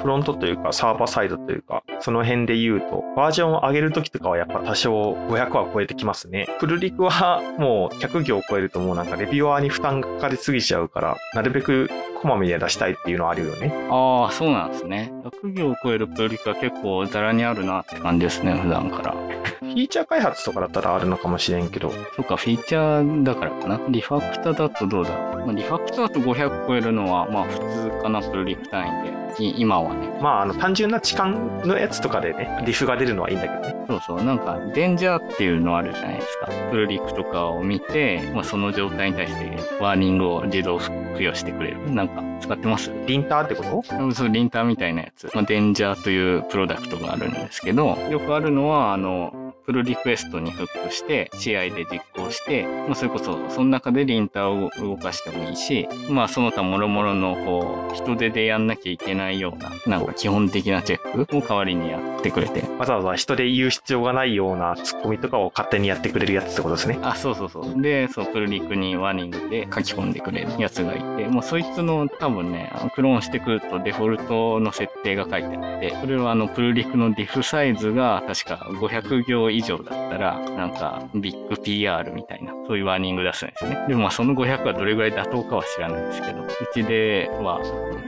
[0.00, 6.46] フロントというかサーバーサイドというか、その辺で言うと、バージョンを上げるときとかはやっぱ多少500は超えてきますね。
[6.60, 13.72] プルリクはもう100行を超えるともうなんかレビュアーに負担がかかりすぎちゃうから、なるべくこまめに出したいっていうのはあるよね。
[13.90, 15.12] ああ、そうなんですね。
[15.42, 19.12] 100行を超えるプルリクは結構ザラにあるなって感じですね、普段から。
[19.12, 21.92] フィーチャー開発とかだったらあるのかもしれんけど。
[22.16, 23.80] そっか、フィーチャーだからかな。
[23.88, 25.46] リファクターだとどうだろう。
[25.46, 29.27] まあ、リファクターだと500超えるのは、まあ普通かな、プルリク単位で。
[29.40, 30.18] 今はね。
[30.20, 33.84] まあ、あの、単純な痴漢のやつとかでね、リフが出るのはいいんだけどね。
[33.88, 34.24] そうそう。
[34.24, 36.48] なんか、デンジャーっていうのあるじゃないですか。
[36.70, 41.92] プルリクとかを見て、まあ、その状態に対してワーニングを自動付与してくれる。
[41.92, 42.92] なんか、使ってます？
[43.06, 44.12] リンターってこと？
[44.12, 45.28] そう、リンターみたいなやつ。
[45.34, 49.32] まあ、デンジャーというプロダクトがあるんですけど、よくあるのは、あの、
[49.68, 62.62] プルリクエストにフックして、試合で実行して、まあ、それこそ、その中でリンターを動かしてもいいし、まあ、その他諸々の、こう、人手でやんなきゃいけないような、なんか基本的なチェックを代わりにやってくれて。
[62.78, 66.98] わざわざ人で言う必要がないようなツッコミとかを勝手にやってくれるやつってことですね。
[67.02, 67.82] あ、そうそうそう。
[67.82, 83.84] で、そう、プルリクにワーニングで書き込んでくれるやつがいて、もうそいつの多分ね、クローンしてくるとデフォルトの設定が書いてあって、それはあの、プルリクのディフサイズが確か500行以上だったら、なんか、ビッグ PR みたいな、そういうワーニング出すんですね。
[83.88, 87.60] でもまあその500はどれぐらい妥当かは知らないんですけど、うちでは、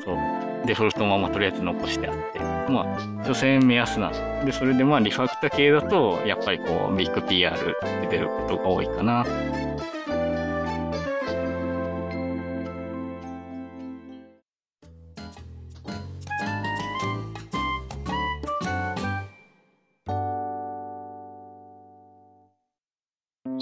[0.04, 7.58] そう、デフォルトのままとりあえず残してあって、まあ、所詮目安なんで、それでまあリファクタ系だと、やっぱりこう、ビッグ PR っ
[8.00, 9.24] て出ることが多いかな。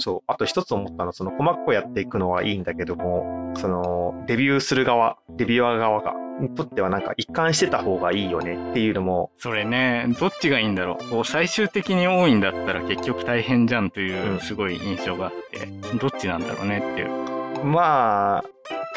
[0.09, 0.23] そう。
[0.25, 9.29] あと一つ思ったのは、その細かくやっていくのはいいんだけども、その、デビューする側、デビュアー側が、にとってはなんか一貫してた方がいいよねっていうのも。
[9.37, 11.09] それね、どっちがいいんだろう。
[11.09, 17.38] こう最終的に多いんだったら結局大変じゃんというすごい印象があって、うん、どっちなんだろうねっていう。
[17.63, 18.43] まあ、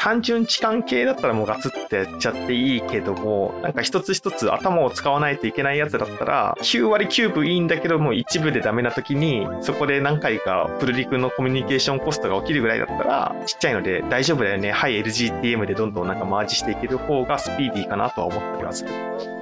[0.03, 14.71] 単純痴漢系だったらもうガツってやっちゃっていいけども、なんか一つ一つ頭を使わないといけないやつだったら、9割9分いいんだけども、一部でダメな時に、そこで何回かプルリクのコミュニケーションコストが起きるぐらいだったら、ちっちゃいので大丈夫だよね。
[14.71, 18.85] はい、LGTM でどんどんなんかマージしていける方がスピーディーかなとは思ったりはす。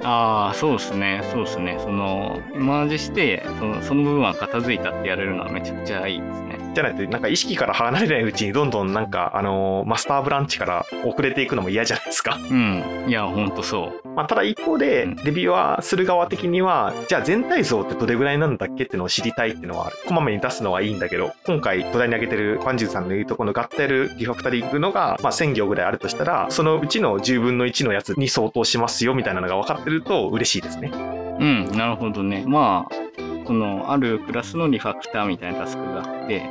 [0.04, 1.22] ああ、そうですね。
[1.32, 1.78] そうですね。
[1.80, 6.51] その、マージして、そのその部分は片付いたってやれるのはめちゃくちゃいいですね。
[6.74, 12.38] じゃないと、なんか意識から離れないうちにどんどんなんか、あのー、マスターブランチから遅れていくのも嫌じゃないですか。
[12.50, 13.04] うん。
[13.06, 14.08] いや、ほんとそう。
[14.14, 19.96] まあ、ただ一方で、レビューーする側的には、じゃあ全体像ってどれぐらいなんだっけっていうのを知りたいっていうのはある。
[20.06, 30.90] こまめに出すのはいいんだけど、今回土台に挙げてるパンジュさんの言うとこのガッテルリファクタリングのが、まあ、1000行ぐらいあるとしたら、そのうちの10分の1のやつに相当しますよみたいなのが分かってると嬉しいですね。
[30.92, 32.44] うん、なるほどね。
[32.46, 36.42] まあ、このあるクラスのリファクターみたいなタスクがあって、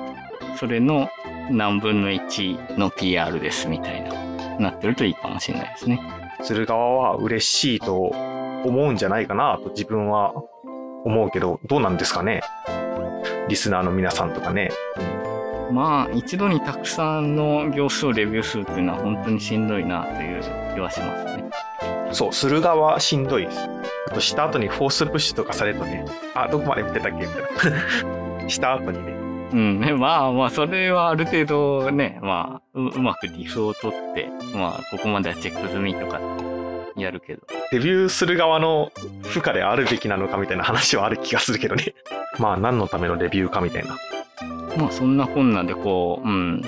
[0.57, 1.09] それの
[1.49, 4.13] 何分の1の PR ですみたいな、
[4.59, 6.01] なってるといいかもしれないですね。
[6.43, 7.95] する側は嬉しいと
[8.63, 10.33] 思うんじゃないかなと自分は
[11.05, 12.41] 思うけど、どうなんですかね？
[13.47, 14.69] リスナーの皆さんとかね。
[15.71, 20.41] まあ、一度にたくさんの行数をレビューするっていうのは本当にしんどいなという
[20.73, 21.49] 気はしますね。
[22.11, 23.59] そう、する側しんどいです。
[24.07, 27.71] あと、した後にフォースプッシュとかされるとね、あ、どこまで見てたっけみたい
[28.43, 28.49] な。
[28.49, 29.21] した後にね。
[29.53, 36.21] うん、ね、まあまあ、それはある程度ね、まあ、ううまくディフを取って、まあ、ここまではチェック済みとか
[36.95, 37.41] やるけど。
[37.71, 38.91] レビューする側の
[39.23, 41.93] 負荷であるべきなのかみたいな話はある気がするけどね。
[42.39, 43.97] まあ、何のためのレビューかみたいな。
[44.77, 46.61] まあ、そんなこんなでこう、うん、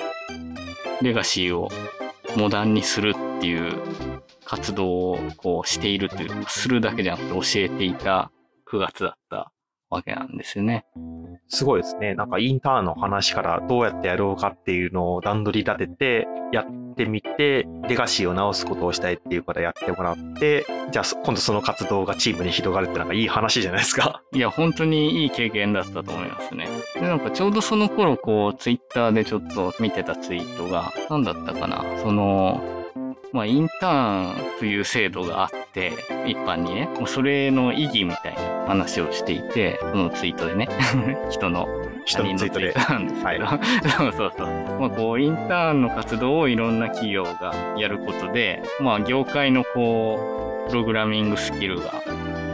[1.02, 1.70] レガシーを
[2.36, 3.74] モダンにするっていう
[4.46, 8.32] 活動をこうしているというか、するだけじゃなくて教えていた
[8.72, 9.52] 9月だった
[9.90, 10.86] わけなんですよね。
[11.48, 12.16] すごいですね。
[12.16, 24.24] なんかインターンの話からどうやってやろうかっていうのを段取り立ててやってみて、レガシーを直すことをしたいっていうからやってもらって、じゃあそ今度その活動がチームに広がるってなんかいい話じゃないですか。
[24.34, 26.68] いや、本当にいい経験だったと思いますね。
[26.96, 31.84] で、なんかちょうどその頃、こう、ツイッターでちょっと見てたツイートが、何だったかな？
[32.02, 32.83] その、
[33.34, 35.92] まあ、インターンという制度があって、
[36.28, 40.68] 一般にね、もうそれの意義みたいな話をしていて、そのツイートでね、
[41.32, 41.68] 人の
[42.06, 42.74] 人のツイートで。
[42.74, 43.48] なんですけど、
[43.90, 44.48] そうそうそう。
[44.80, 51.92] まあ、こう、インターンの活動をいろんな企業がやることで、まあ、業界のこう、プログラミングスキルが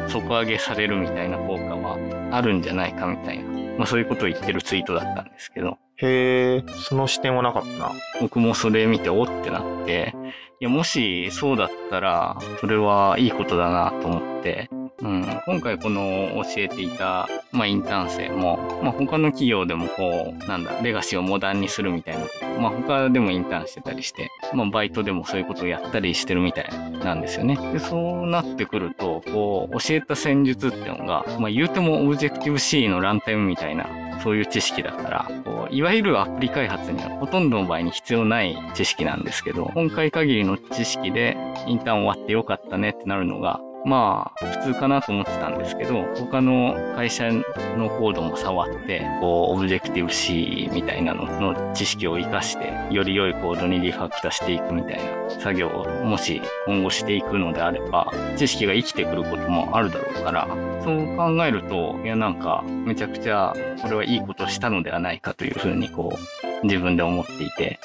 [0.07, 1.97] 底上げされるみたいな効果は
[2.31, 3.43] あるんじゃないかみたいな、
[3.77, 7.91] まあ、そういうことを言ってるツイートだったんですけど、へえ、その視点はなかったな。
[8.21, 10.15] 僕もそれ見ておってなって、
[10.61, 14.69] いや、もしそうだったら、それはいいことだなと思って、
[15.01, 26.69] うん、今回この教えていた、まあ、インターン生も、まあ、他の企業でもこう、なんだ、レガシーをモダンにするみたいなこと、まあ、他でもインターンしてたりして、まあ、バイトでもそういうことをやったりしてるみたい
[27.03, 27.57] なんですよね。
[27.71, 33.87] で、そうなってくると、こう、教えた戦術ってのが、まあ、言うてもオブジェクティブ C のランタイムみたいな、
[34.21, 60.47] そういう知識だから、こういわゆるアプリ開発にはほとんどの場合に必要ない知識なんですけど、今回限りの知識でインターン終わってよかったねってなるのが、まあ、普通かなと思ってたんですけど、他の会社のコードも触って、こう、オブジェクティブ C みたいなのの知識を活かして、より良いコードにリファクターしていくみたいな作業を、もし今後していくのであれば、知識が生きてくることもあるだろうから、
[60.83, 66.17] そう考えると、いや、なんか、めちゃくちゃ、これはいいことをしたのではないかというふうに、こ
[66.63, 67.79] う、自分で思っていて、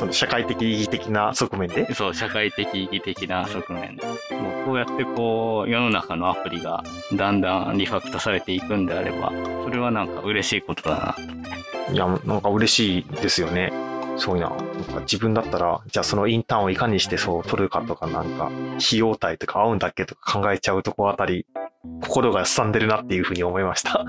[0.00, 1.92] その社会的意義的な側面で？
[1.92, 4.06] そう、社会的意義的な側面で。
[4.06, 4.16] もう
[4.64, 6.82] こうやってこう、世の中のアプリが
[7.12, 9.30] だんだんリファクタされていくんであれば、
[9.62, 11.14] それはなんか嬉しいことだな
[11.86, 11.92] と。
[11.92, 13.70] いや、なんか嬉しいですよね。
[14.16, 14.48] すごいな。
[14.48, 21.44] なんか自分だったら、じゃあそのインターンをいかにしてそう取るかとか、なんか、費用対とか合うんだっけとか考えちゃうとこあたり、
[22.02, 24.06] 心がすさんでるなっていうふうに思いました。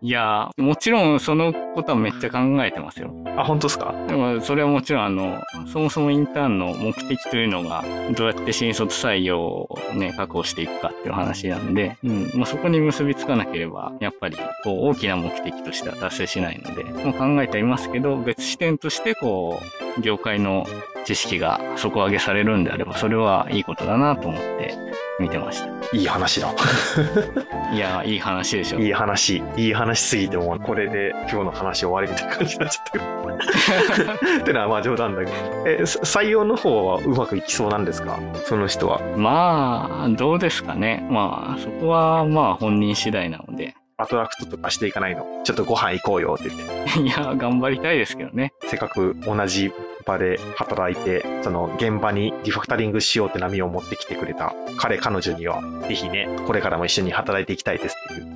[0.00, 3.14] いやー、もちろんそのことはめっちゃ考えてますよ。
[3.36, 3.94] あ、本当ですか？
[4.06, 5.40] でもそれはもちろんあの、
[5.72, 7.84] そもそもインターンの目的というのが、
[8.16, 19.60] どうやって新卒採用をね、確保していくかっていう話なんで、うん、そこに結びつかなければ、やっぱりこう大きな目的としては達成しないので、もう考えてはいますけど、別視点としてこ
[19.98, 20.66] う、業界の
[21.04, 24.74] 知識が底上げされるんであれば、それはいいことだなと思って
[25.20, 25.96] 見てました。
[25.96, 26.50] いい話だ。
[27.72, 28.78] いやー、いい話でしょ。
[28.80, 29.42] いい話。
[29.56, 33.04] いい話すぎてもうこれで今日の話終わりみたいな感じになっちゃったけど。
[34.40, 35.32] ってのはまあ冗談だけど。
[35.66, 38.18] え、さ採用の方はうまくいきそうなんですか？
[38.46, 39.00] その人は。
[39.16, 41.06] まあ、どうですかね。
[41.10, 43.74] まあ、そこはまあ本人次第なので。
[43.96, 45.24] アトラクトとかしていかないの？
[45.44, 46.98] ちょっとご飯行こうよって言って。
[47.00, 48.52] いや、頑張りたいですけどね。
[48.64, 49.72] せっかく同じ
[50.04, 58.34] 場で働いて、その現場にリファクタリングしようって波を持ってきてくれた彼、彼女には、ぜひね、これからも一緒に働いていきたいですっていう、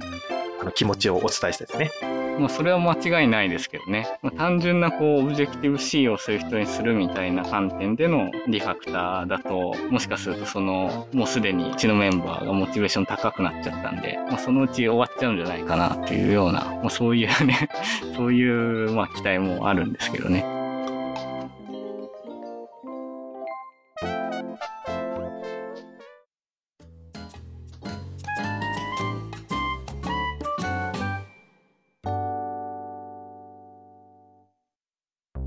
[0.61, 2.19] あの気持ちをお伝えしたいですね。
[2.39, 4.07] まあ、それは間違いないですけどね。
[4.23, 17.69] まあ、単純なこう、オブジェクティブ C をする人にするみたいな観点でのリファクターだと、もしかするとその、もうすでにうちのメンバーがモチベーション高くなっちゃったんで、まあ、そのうち終わっちゃうんじゃないかなというような、まあ、そういうね、
[18.17, 20.45] そういう、まあ、期待もあるんですけどね。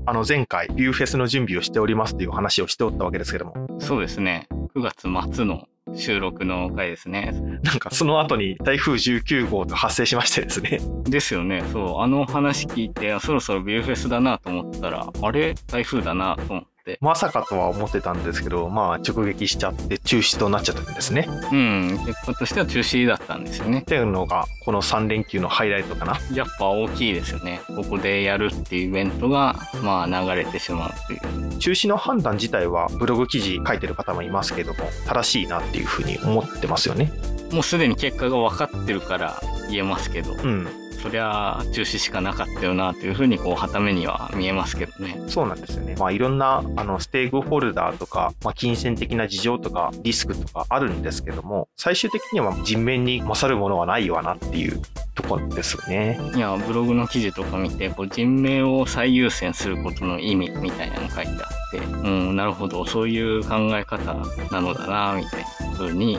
[0.04, 4.48] あの前回、ビューフェスの準備をしておりますという話をしておったわけですけども、そうですね。
[4.74, 7.32] 9月末の収録の回ですね。
[7.62, 10.80] なんかその後に台風19号が発生しましてですね。
[11.04, 11.62] ですよね。
[11.72, 15.54] そう、あの話聞いて、そろそろビューフェスだなと思ったら、あれ？
[15.68, 16.71] 台風だなと思って。
[17.00, 21.28] まさかとは思ってたんですけど、まあ直撃しちゃって中止となっちゃったんですね。
[21.52, 23.84] うん、結果としては中止だったんですよねっ。
[23.84, 26.18] ていうのがこの3連休のハイライトかな。
[26.32, 27.60] やっぱ大きいですよね。
[27.68, 31.58] ここでやるっていうイベントが、まあ流れてしまうという。
[31.58, 37.12] 中止の判断自体はブログ記事書いてる方もいますけども、正しいなっていうふうに思ってますよね。
[37.52, 39.40] もうすでに結果が分かってるから
[39.70, 40.81] 言えますけど、うん。
[41.02, 45.20] そりゃ中止しかなかったよなというふうにこう、はためには見えますけどね。
[45.26, 45.96] そうなんですよね。
[45.98, 54.80] まあいろんなあのステークホルダーとか、まあ、金銭的な事情とかリスクとかあるんですけども、最終的には人面に勝るものはないわなっていう
[55.14, 56.18] ところですよね。
[56.34, 64.14] いや、ブログの記事とか見て、こう人命を最優先することの意味みたいなの書いてあって、うん、なるほど、そういう考え方
[64.50, 66.18] なのだな、みたいな風に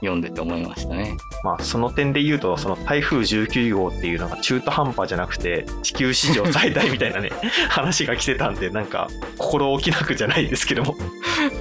[0.00, 1.16] 読んでて思いましたね。
[1.42, 7.30] まあその点で言うと、その台風19号っていうのが中途半端じゃなくて、地球史上最大みたいなね、
[7.70, 10.96] 話が来てたんで、なんか心置きなくじゃないですけども、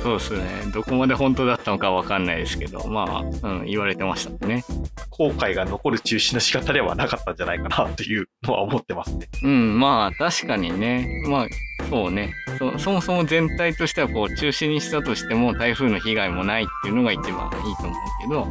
[0.03, 0.43] そうですね。
[0.73, 4.63] どこまで本当だったのかわかんないですけど、まあ、うん、言われてましたね。
[5.09, 9.27] 後悔が残る中止の仕方ではなかったんじゃないかなというのは思ってますね。
[9.41, 11.23] うん、まあ、確かにね。
[11.27, 11.47] まあ、
[11.89, 12.77] そうねそ。
[12.77, 18.45] そもそも全体としては、こう、中止にしたとしても、台風の被害もないっていうのが一番いいと思うけど、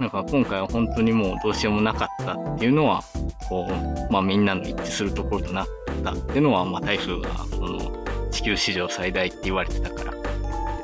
[0.00, 3.02] なんか今回は本当にもうどうしようもなかったっていうのは、
[3.46, 5.66] こう、まあみんなの一致するところとなっ
[6.02, 10.18] たっていうのは、まあ台風が、その、地球史上最大って言われてたからで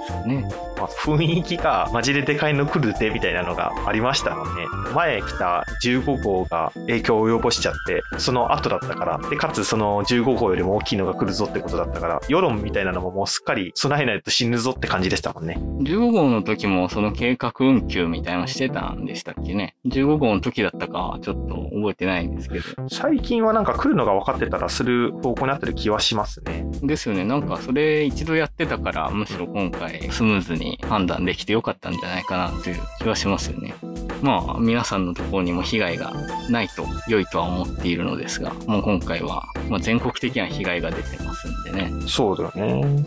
[0.06, 0.71] すよね。
[0.82, 4.66] まあ、雰囲気がマジででかいの来るでみたいなのがありましたもんね。
[4.92, 15.56] 前来た15号が影響を及ぼしちゃって、その後だったから、で、かつその15号よりも大きいのが来るぞってことだったから、世論みたいなのももうすっかり備えないと死ぬぞって感じでしたもんね。
[15.82, 19.76] 15号の時もその計画運休みたいなのしてたんでしたっけね。
[19.86, 22.64] 15号の時だったかはちょっと覚えてないんですけど。
[22.88, 26.66] 最近はなんか来るのが分かってたらする方向になってる気はしますね。
[26.82, 27.24] ですよね。
[27.24, 33.74] なんかそれ一度やってたから、むしろ今回スムーズに判断できてよかったんじゃないかなという気はしますよね。
[34.22, 36.12] まあ皆さんのところにも被害が
[36.48, 41.90] ないと良いとは思っているのですが、もう今回は、まあ、全国的な被害が出てますんでね。
[42.06, 43.04] そうだよね。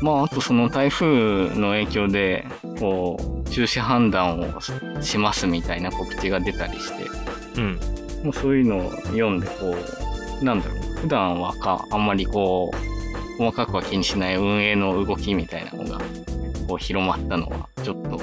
[0.00, 2.46] まああとその台風の影響で、
[2.78, 3.16] こ
[3.46, 4.60] う、中止判断を
[5.00, 7.04] しますみたいな告知が出たりして、
[7.56, 7.80] うん。
[8.24, 9.74] もうそういうのを読んで、こ
[10.40, 12.93] う、なんだろう、普段はか、あんまりこう、
[13.38, 15.98] 細かくは気にしない運営の動きみたいなのが、
[16.68, 18.20] こう広まったのは、ちょっと、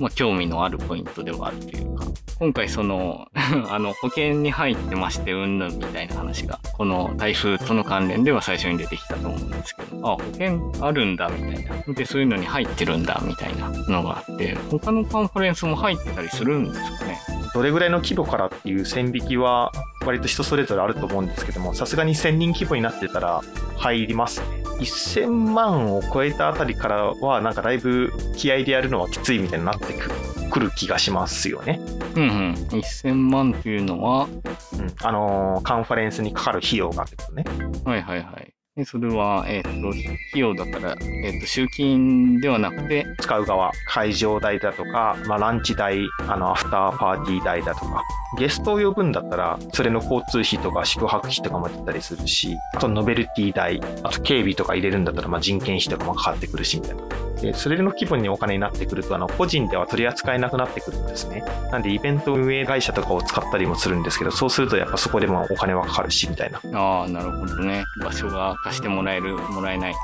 [0.00, 2.04] まあ興味のあるポイントではあるというか、
[2.38, 3.26] 今回その、
[3.70, 11.94] あの、保険に入ってまして、うんぬんみたいな話が、この台風との関連では最初に出てきたと思うんですけど、あ、保険あるんだ、みたいな。
[11.94, 17.18] で、そういうのに入ってるんだ、みたいなのがあって、他のカンファレンスも入ってたりするんですかね。
[17.54, 19.70] どれぐらいの規模からっていう線引きは
[20.04, 23.42] 割と人それぞれあると思うんですけども、さすがに1000人規模になってたら
[23.76, 24.46] 入りますね。
[24.80, 30.10] 1000万を超えたあたりからは、なんかだいぶ気合でやるのはきついみたいになってく
[30.50, 31.80] くる気がしますよね。
[32.14, 32.52] うんうん。
[32.70, 34.28] 1000万というのは、
[34.72, 34.94] うん。
[35.02, 37.44] あのーカンファレンスにかかる費用がってことね。
[37.84, 38.53] はいはいはい。
[38.76, 48.02] でそれは、えっ、と、費用だから、えっ、と、集金ではなくて、使う側、会場代だとか、まあ、ランチ代、あの、アフターパーティー代だとか、
[48.36, 57.04] ゲストを呼ぶんだったら、それの交通費とか宿泊費とかも出たりするし、あとノベルティ代、あと警備とか入れるんだったら、まあ、人件費とかもかかってくるし、みたいな。
[57.40, 61.44] で、それの規模にお金になってくると、あの、個人では取り扱えなくなってくるんですね。
[61.70, 66.60] なんで、イベント運営会社とかを使ったりもするんですけど、そうするとやっぱそこでもお金はかかるし、みたいな。
[66.72, 67.84] ああ、なるほどね。
[68.02, 69.94] 場所が貸してもらえる、もらえない。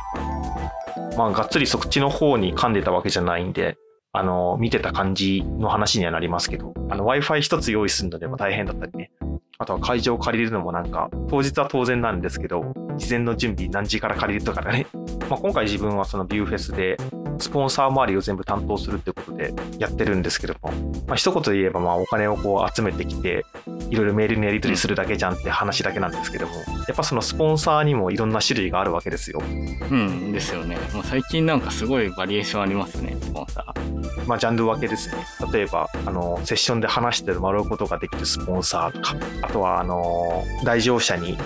[1.17, 3.79] まあ、がっつりそっちの方に噛んでたわけじゃないんで、
[4.13, 9.13] あの、見てた感じの話にはなりますけど、あの、Wi-Fi 一つ用意するのでも大変だったりね。
[9.61, 14.87] あとは会場を借りるのもなんか、当日は当然なんですけど、事前の準備何時から借りるとかね。
[15.29, 16.97] まあ、今回自分はそのビューフェスで、
[17.39, 20.73] スポンサー周りを全部担当するってことでやってるんですけども、
[21.07, 23.45] まあ、一言で言えばまあお金をこう集めてきて、
[23.91, 26.55] いろいろメールにやり取りするだけじゃんって話だけなんですけども、
[26.89, 29.43] やっぱそのスポンサーにもいろんな種類があるわけですよ。
[29.91, 30.79] うん、ですよね。
[30.95, 33.91] もう最近なんかすごいバリエーションありますね、スポンサー。
[34.27, 35.25] まあ、ジャンル分けですね。
[35.53, 41.37] 例えば、あの、セッションで話してもらうことができるスポンサーとか、あとは、あの、来場者に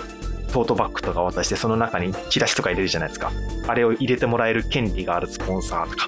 [0.55, 3.31] トートバッグとか渡して、その中にチラシとか入れるじゃないですか。
[3.67, 6.07] あれを入れてもらえる権利があるスポンサーとか、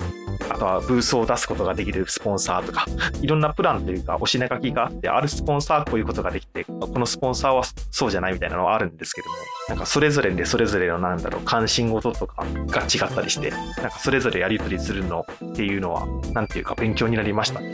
[0.49, 2.85] あとはブースを出すことができるスポンサーとか、
[3.21, 9.35] いろんなプランというか、お品書きがあって、あるスポンサーはこういうことができて、このスポンサーはそうじゃないみたいなのはあるんですけども、
[9.67, 17.73] なんかそれぞれでそれぞれのなんだろう、関心事とかが違ったりして、なんかそれぞれやり取りするのっていうのは、なんていうか勉強になりましたね。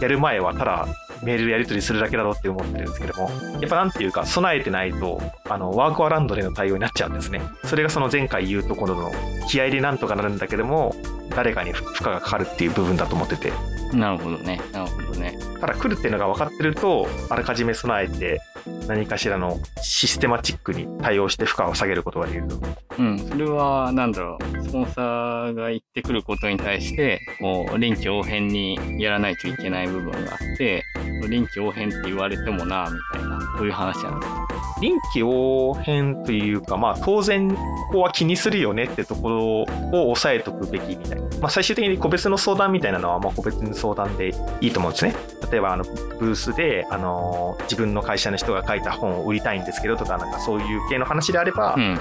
[0.00, 0.88] やる前はただ
[1.22, 7.40] メールやり取りするだけだろうって思ってるんですけども、やっぱなんていうか、備えてないと、あの、ワークアラウンドでの対応になっちゃうんですね。
[7.64, 9.10] それがその前回言うところの、
[9.48, 10.94] 気合でなんとかなるんだけども、
[11.34, 13.52] 誰かに負荷がかかるっていう部分だと思ってて。
[13.92, 14.60] なるほどね。
[14.72, 15.38] なるほどね。
[15.62, 18.40] から来るっていうのが分かってると、あらかじめ備えて、
[18.88, 22.56] 何かしらのシステマチックに対応して負荷を下げることができると。
[22.98, 30.82] うん、それは、なんだろう、スポンサーが行ってくることに対して、こう、臨機応変にやらないといけない部分があって、
[31.28, 34.32] 臨機応変って言われてもな、みたいな、そういう話なんです。
[34.80, 37.56] 臨機応変というか、まあ、当然、こ
[37.92, 39.66] こは気にするよねってところを
[40.06, 41.22] 抑えとくべきみたいな。
[41.40, 45.14] まあ、最終的に個別の相談みたいなのは、まあ、個別の相談でいいと思うんですね。
[45.50, 51.98] 例えば、あの、ブースで、あの、自分の会社の人が書いた本を売りたいんですけどとか、なんかそういう系の話であれば、うん、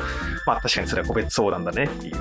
[0.47, 2.15] まあ、確かにそれは個別相談だねっていう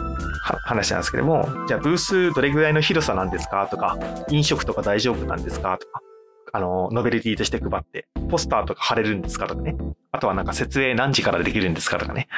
[0.64, 3.97] 話なんですけども、じゃあ、ブースどれぐらいの広さなんですかとか、
[4.28, 6.03] 飲食とか大丈夫なんですかとか、
[6.53, 9.77] あの、ノベルティとして配って、ポスターとか貼れるんですかとかね。
[10.13, 12.29] あとはなんか設営何時からできるんですかとかね。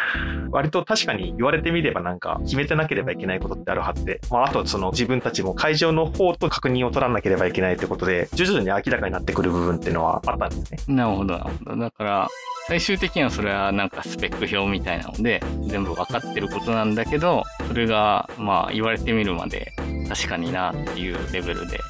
[0.50, 10.94] 割と確かに言われてみればなんか決めてなければいけないことってあるはずで、まあ、あとその自分たちも会場の方と確認を取らなければいけないってことで、徐々に明らかになってくる部分っていうのはあったんですね。
[10.94, 11.76] なるほど、なるほど。
[11.76, 12.28] だから、
[12.68, 19.72] 最終的にはそれはなんかスペック表みたいなので、全部分かってることなんだけど、それがまあ言われてみるまで
[20.08, 21.80] 確かになっていうレベルで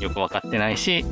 [0.00, 1.04] よく分かってないし、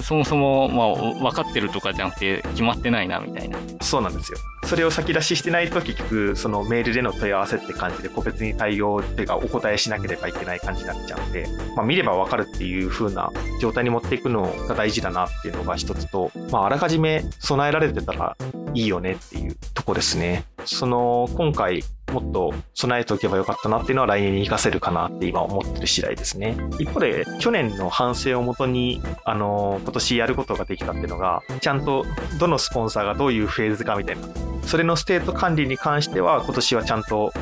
[0.00, 3.58] そもそも、まあ、分かってるとかじゃなくて決まってないなみたいな。
[3.80, 4.38] そうなんですよ。
[4.64, 13.30] それを先出ししてないと結局、そのメールでの問い合わせって感じで個別に対応っていうかお答えしなければいけない感じになっちゃうんで、まあ見れば分かるっていう風な
[13.60, 18.36] 状態に持っていくのが大事だなっていうのが一つと、まああらかじめ備えられてたら
[18.72, 20.44] いいよねっていうとこですね。
[20.64, 21.84] その、今回
[22.14, 26.56] もっと備えておけばよかったなっていうのは来年に活かせるかなって今思ってる次第ですね。
[26.78, 32.06] 一方で、去年の反省をもとに、あの、今年やることができたっていうのが、ちゃんと
[32.38, 34.22] どのスポンサーがどういうフェーズかみたいな、
[34.62, 37.32] それのステート管理に関しては今年はちゃんと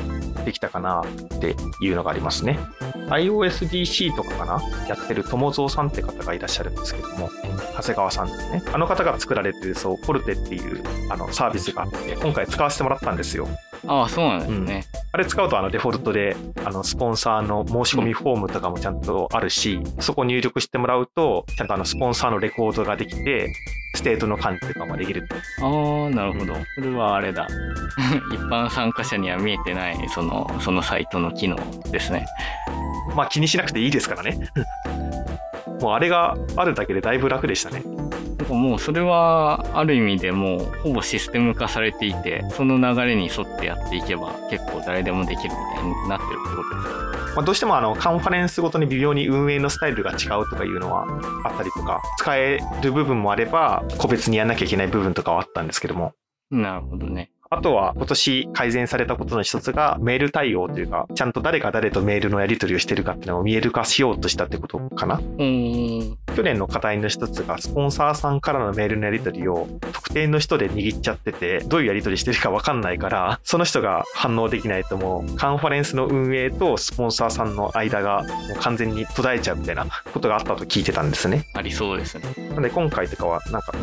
[0.43, 2.59] できたかなっていうのがありますね。
[3.09, 7.29] iOSDC とかかなやってる友蔵さんって方がいらっしゃるんですけども、
[7.75, 8.63] 長谷川さんですね。
[8.73, 13.47] あの方が作られてる、そう、 fortee っていうあのサービスがあって、今回使わせてもらったんですよ。
[13.87, 14.85] ああ、そうなんですね。
[14.93, 23.53] うん、あれ使うとあのデフォルトであのスポンサーの申し込みフォームとかもちゃんとあるし、うん、そこ入力してもらうと、ちゃんとあのスポンサーのレコードができて、
[23.95, 25.27] ステートの管理とかもできる。
[25.61, 26.53] ああ、なるほど。
[26.53, 27.47] これはあれだ。
[28.31, 31.57] 一般参加者には見えてない、その、そのサイトの機能
[31.91, 32.25] ですね。
[33.15, 34.37] まあ気にしなくていいですからね。
[35.81, 37.83] もうあれがあるだけでだいぶ楽でしたね。
[38.49, 51.07] もうそれはある意味でもうほぼシステム化されていてその流れに沿ってやっていけば結構誰でもできるみたいになってるってことですまあ、どうしてもあのカンファレンスごとに微妙に運営のスタイルが違うとかいうのは
[51.43, 56.13] あったりとか使える部分もあれば個別にやんなきゃいけない部分とかはあったんですけども。
[56.51, 65.21] なるほどねあとは今年改善されたことの一つがメール対応というか、ちゃんと誰が誰とメールのやり取りをしてるかっていうのを見える化しようとしたってことかな。
[66.35, 81.45] 去年の課題の一つが、スポンサーさんからのメールのやり取りを特定の人で握っちゃってて、どういうやり取りしてるかわかんないから、その人が反応できないともう、カンファレンスの運営とスポンサーさんの間がもう完全に途絶えちゃうみたいなことがあったと聞いてたんですね。
[81.53, 82.23] ありそうですね。
[82.49, 83.73] なので今回とかは、なんか、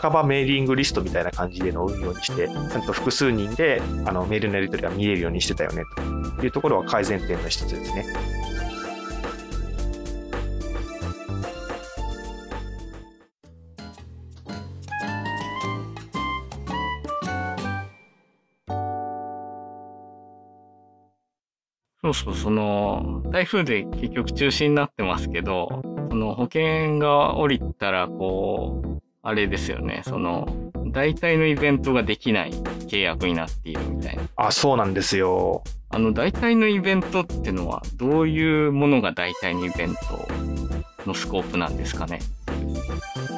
[0.00, 5.84] 半ばメーリングリストみたいな感じでの運用にして、ちゃんと複数人であのメールのやり取りが見えるようにしてたよね
[6.38, 8.04] というところは改善点の一つですね。
[22.04, 30.48] そうそう、その、台風で結局中止になってますけど、その保険が降りたら、こう、あれですよね、その、
[30.92, 34.22] 大体のイベントができない契約になっているみたいな。
[34.36, 35.64] あ、そうなんですよ。
[35.88, 40.28] あの、大体のイベントってのは、どういうものが大体のイベント
[41.06, 42.20] のスコープなんですかね？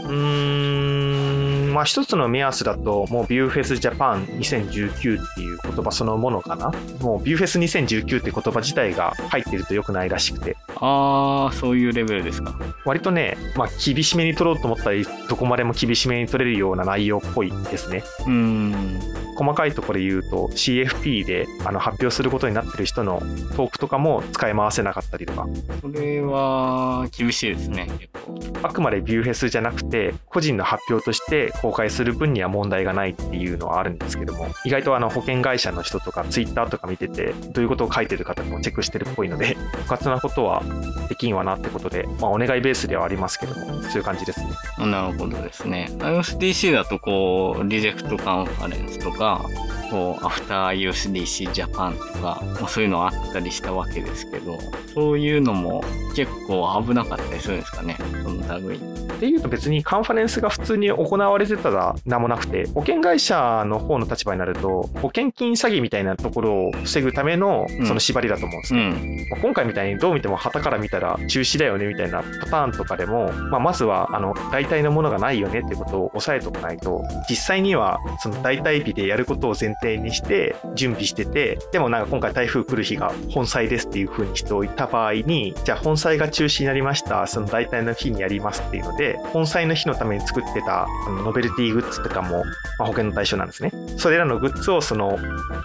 [0.05, 6.73] うーん、まあ一つの目安だと、もうビューフェスジャパン2019っていう言葉そのものかな？
[7.01, 12.55] もうビューフェス2019って言葉自体が入ってると良くないらしくて、ああ、そういうレベルですか。
[12.85, 14.97] 割とね、まあ厳しめに取ろうと思ったら
[15.29, 18.03] どこまでも厳しめに取れるような内容っぽいですね。
[18.21, 19.01] うーん。
[19.37, 23.19] 細かいところで言うと CFP であの発表することになってる人の
[23.57, 25.49] トークとかも使い回せなかったりとか、
[25.81, 28.39] それは厳しいですね、結構。
[28.63, 40.63] あくまでビューフェスじゃなくて、個人の発表として公開する分には問題がないっていうのはあるんですけども、意外とあの保険会会社の人とか、ツイッターとか見てて、どういうことを書いてるかとかもチェックしてるっぽいので、 不活なことは
[41.09, 44.51] できんわなってことで、まあ、お願いベースではありますけども、そういう感じですね。
[44.79, 45.89] なるほどですね。
[45.99, 49.43] IOSDC だと、こう、リジェクトカンファレンスとか、
[49.91, 54.59] こう、アフター IOSDC ジャパンとか、まあ、そういうのあったりしたわけですけど、
[54.95, 55.83] そういうのも
[56.15, 58.79] 結構危なかったりするんですかね、その類。
[59.15, 68.81] っていうと別にカンファレンスが普通に行われてたら何もなくて、保険会社の方の立場になると、保険金詐欺みたいなところを防ぐためのうんその縛りだと思うんですね。
[68.81, 69.29] うん。
[69.31, 92.45] まあ今回みたいにどう見ても旗から見たら中止だよねみたいなパターンとかでも、まあ、まずはあの代替のものがないよねってことを押さえておかないと実際にはその代替日でやることを前提にして準備しててでもなんか今回台風来る日が本祭ですっていう風にしておいた場合にじゃあ本祭が中止になりましたその代替の日にやりますっていうので本祭の日のために作ってたあのノベルティグッズとかも、
[92.79, 95.19] まあ、保険の対象なんですねそれらのグッズをその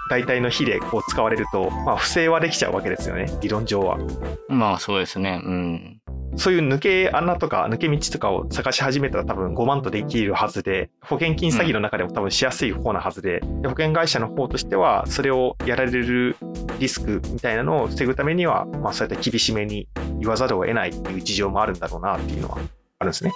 [0.10, 3.98] 代替の日でこう使われると、まあ、不正はできちゃうわけですよね理論上は。
[4.48, 5.42] まあそうですね。
[5.44, 5.99] うん。
[6.36, 16.36] そういう抜け穴とか抜け道とかを探し始めたら多分5万とできるはずで、保険金詐欺の中でも多分しやすい方なはずで、で保険会社の方としては、それをやられる
[16.80, 19.88] リスクみたいなのを防ぐためには、まあそうやって厳しめに
[20.20, 22.58] 言わざるを得ないっていう事情もあるんだろうなっていうのは
[23.00, 23.32] あるんですね。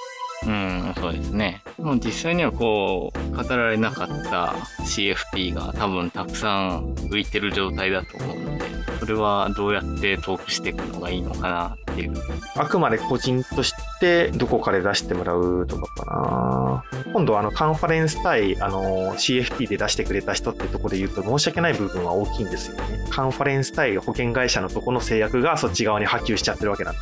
[0.46, 1.62] うん、そうですね。
[1.78, 8.66] もう実際にはこう、語られなかった CFP が多分たくさん浮いてる状態だと思うので、
[9.00, 12.14] それはどうやってトークしていくのがいいのかなっていう。
[12.56, 16.84] あくまで個人としてどこかで出してもらうとかかな。
[17.14, 23.06] 今度あのカンファレンス対あの CFP で出してくれた人ってところで言うと申し訳ない部分は大きいんですよね。
[23.10, 27.00] カンファレンス対保険会社のとこの制約がそっち側に波及しちゃってるわけなんで。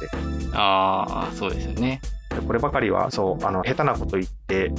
[0.54, 2.02] ああ、そうですよね。
[2.48, 4.72] こればかりはそうあの下手なこと言って、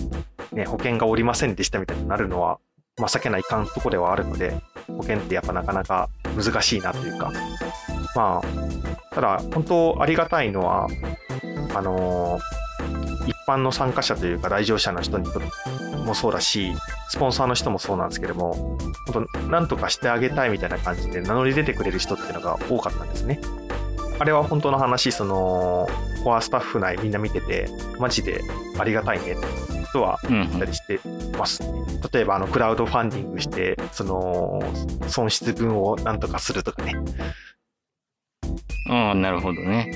[0.53, 2.59] ね、保険がおりませんでしたみたいになるのは、
[2.99, 7.33] まあ、避けないかんとこではあるので保険ってやっぱなかなか難しいなというか
[8.15, 10.89] まあただ本当ありがたいのは
[11.75, 12.39] あの
[13.27, 15.41] 一般の参加者というか来場者の人にと
[16.05, 16.73] もそうだし
[17.09, 18.79] スポンサーの人もそうなんですけども
[19.13, 23.41] 本当なんとかしてあげたいみたいな感じで名乗り出てくれる人っていうのが多かったんですね。
[24.23, 25.89] あれは本当の話、その、
[26.23, 27.67] コアスタッフ内みんな見てて、
[27.99, 28.41] マジで
[28.79, 31.01] ありがたいねってはうん言ったりして
[31.37, 31.69] ますね。
[32.13, 34.63] 例えば、あの、クラウドファンディングして、その、
[35.09, 36.95] 損失分をなんとかするとかね。
[38.89, 39.91] ああ、なるほどね。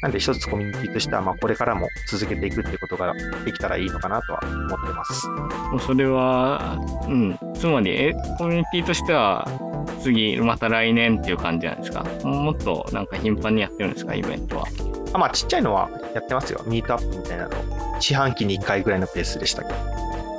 [0.00, 3.12] なんで一つコミュニティとしては、まあ、これからも続けていくってことが
[3.44, 5.28] できたらいいのかなとは思ってます。
[5.86, 7.38] それは、うん。
[7.54, 9.46] つまり、え、コミュニティとしては、
[10.02, 14.66] 次、また来年っていう感じなんですかもっとなんか頻繁にやってるんですかイベントは。
[15.14, 16.62] あまあ、ちっちゃいのはやってますよ。
[16.66, 17.50] ミートアップみたいなの。
[18.00, 19.74] 四半期に1回ぐらいのペースでしたけど。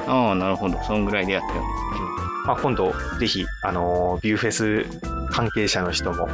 [0.07, 0.77] ああ、なるほど。
[0.83, 4.85] そんぐらいでやってるんですまあ、今度、ぜひ、あのービューフェス
[5.31, 6.27] 関係者の人も、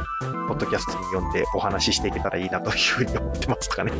[0.48, 3.92] ポッドキャストに呼んでお話ししていけたらいいなというふうに思ってますかね。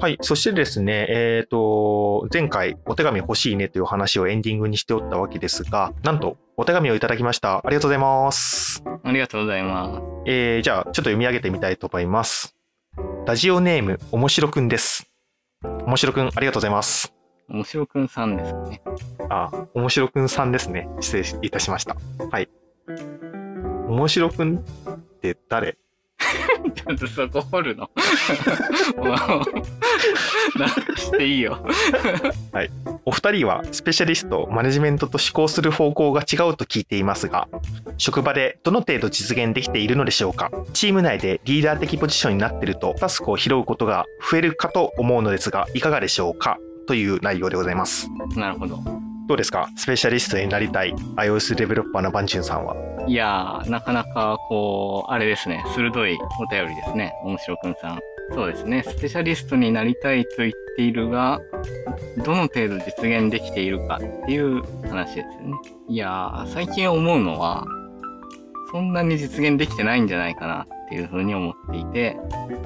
[0.00, 0.16] はい。
[0.22, 7.58] そしてですね、えっ、と、前回お手紙欲しいねという話をエンディングにしておったわけですが、なんとお手紙をいただきました。
[7.58, 8.82] ありがとうございます。
[9.04, 10.02] ありがとうございます。
[10.24, 12.56] えー、じゃあ、ちょっと読み上げてみたいと思います。
[13.26, 15.06] ラジオネーム、おもしろくんです。
[15.62, 17.12] おもしろくん、ありがとうございます。
[17.50, 18.82] 面白くんさんですかね。
[19.28, 20.88] あ、おもしろくんさんですね。
[21.00, 21.94] 失礼いたしました。
[22.30, 22.48] はい。
[23.86, 24.62] おもしろくんっ
[25.20, 25.76] て誰？
[27.08, 27.90] そこ掘るの？
[30.58, 31.64] なしていいよ。
[33.04, 37.48] お二人はスペシャリスト、マネジメントと思考する方向が違うと聞いていますが、
[37.98, 40.50] 職場でどの程度実現できているのでしょうか？
[40.72, 46.58] チーム内でリーダー的ポジションになっていると、タスクを拾うことが増えるかと思うのですが、いかがでしょうか？
[46.86, 48.08] という内容でございます。
[48.36, 48.78] なるほど。
[49.30, 49.68] どうですか？
[49.76, 52.74] スペシャリストになりたい iOS デベロッパーのバンチュンさんは。
[53.06, 58.00] いやー、なかなかこう、あれですね、鋭いお便りですね、面白くんさん。
[58.34, 58.82] そうですね。
[58.82, 61.38] スペシャリストになりたいと言っているが、
[62.24, 65.54] どの程度実現できているかっていう話ですよね。
[65.86, 67.64] いやー、最近思うのは、
[68.72, 72.16] そんなに実現できてないんじゃないかなっていうふうに思っていて、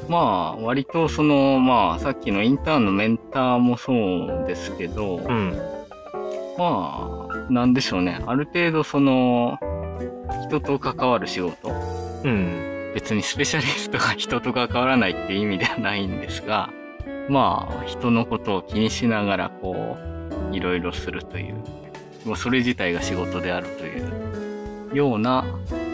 [0.09, 5.74] まあ、割とその、まあ、さっきのインターンのメンターもそうですけど、うん。
[6.59, 8.21] まあ、なんでしょうね。
[8.27, 9.59] ある程度その、
[10.49, 11.71] 人と関わる仕事？
[12.25, 12.93] うん。
[12.95, 16.71] 別にスペシャリストが 人と関わらないっていう意味ではないんですが、
[17.29, 19.97] まあ、人のことを気にしながら、こ
[20.51, 21.55] う、いろいろするという、
[22.25, 25.45] もうそれ自体が仕事であるというような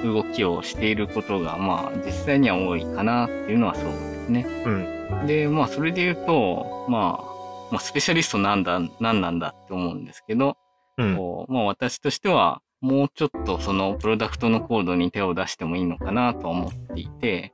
[0.04, 4.46] 動きをしていることが、まあ、実際には多いかなっていうのはそうですね。
[4.66, 5.26] うん。
[5.26, 7.29] で、まあ、それで言うと、まあ、
[7.70, 10.56] まあ、スペシャリストなんだ、なんなんだって思うんですけど、
[10.98, 11.16] うん。
[11.16, 17.52] こうまあ、私としては、もうちょっとそのプロダクトのコードに手を出してもいいのかなとは思っていて、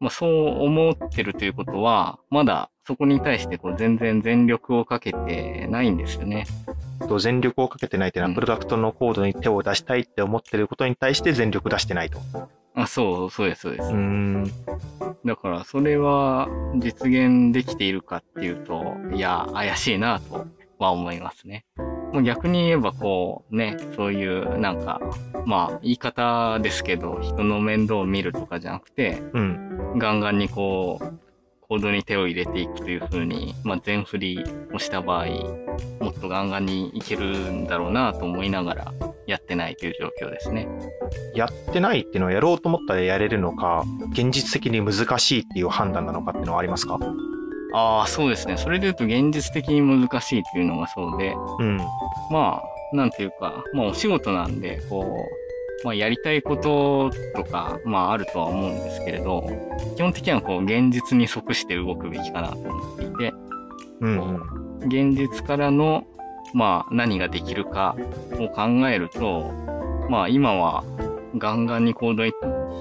[0.00, 6.46] まあ、そう思ってるということは、まだそこに対してこう全然全力をかけてないんですよね。
[7.08, 12.18] と全力をかけてないっていうのは、うんプロダクトのコードに手を出したいって思ってることに対して全力出してないと。
[12.78, 13.96] あ、そう、そうです、そうですうー。
[13.96, 14.52] ん。
[15.24, 20.46] だから、それは実現できているかっていうと、いや、怪しいなと
[20.78, 21.64] は思いますね。
[22.12, 25.00] もう逆に言えば、こう、ね、そういう、なんか、
[25.44, 29.98] まあ、言い方ですけど、人の面倒を見るとかじゃなくて、うん。
[29.98, 31.27] ガンガンにこう、
[31.70, 35.26] コードに手を入れていくという風に、まあ、全振りをした場合、
[36.00, 38.94] もっとガンガンにいけるんだろうなと思いながら
[39.26, 40.66] やってないという状況ですね。
[41.34, 46.98] やってないっていうのはやろうと思ったらやれるのか、現実的に難しいっていう判断なのかっていうのはありますか？
[47.74, 48.56] ああ、そうですね。
[48.56, 51.76] それで言うと現実的に難しいっていうのがそうで、うん。
[52.30, 55.47] まあ、なんていうか、まあお仕事なんで、こう、
[55.84, 59.48] まあやりたいこととか、まああるとは思うんですけれど、
[59.96, 63.34] 基本的にはこう現実に即して動くべきかなと思っていて、
[64.00, 64.18] うん、
[64.80, 64.88] うん。
[64.88, 66.04] 現実からの、
[66.54, 67.96] まあ何ができるか
[68.32, 69.52] を考えると、
[70.08, 70.84] まあ今は
[71.36, 72.32] ガンガンに行動に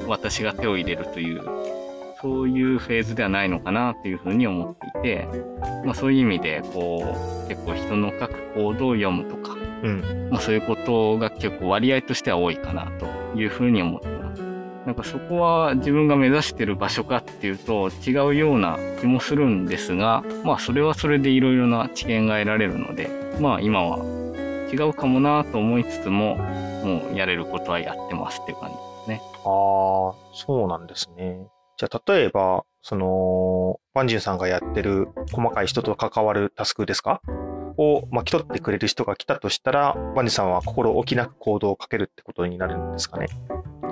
[0.07, 1.43] 私が手を入れるという、
[2.21, 5.27] そういうフェーズではないのかなというふうに思っていて、
[5.85, 10.29] まあそういう意味で、こう、結構人の書く行動を読むとか、うん。
[10.31, 13.07] まあそういうことが結構割合としては多いかなと
[13.39, 14.41] いうふうに思ってます。
[14.85, 23.09] なんかそこは自分が目指してる場所かっていうと違うような気もするんですが、まあそれはそれでいろいろな知見が得られるので、
[23.41, 23.97] まあ今は
[24.71, 29.21] 違うかもなと思いつつも、もうやれることはやってますっていう感じですね。
[29.33, 29.43] ああ、
[30.33, 31.47] そうなんですね。
[31.77, 37.21] じゃあ、例えば、その、バンジンさんがやってる細かい人と関わるタスクですか？
[37.77, 43.27] を巻き取ってくれる人が来たとしたら、バンジンさんは心置きなく行動をかけるってことになるんですかね。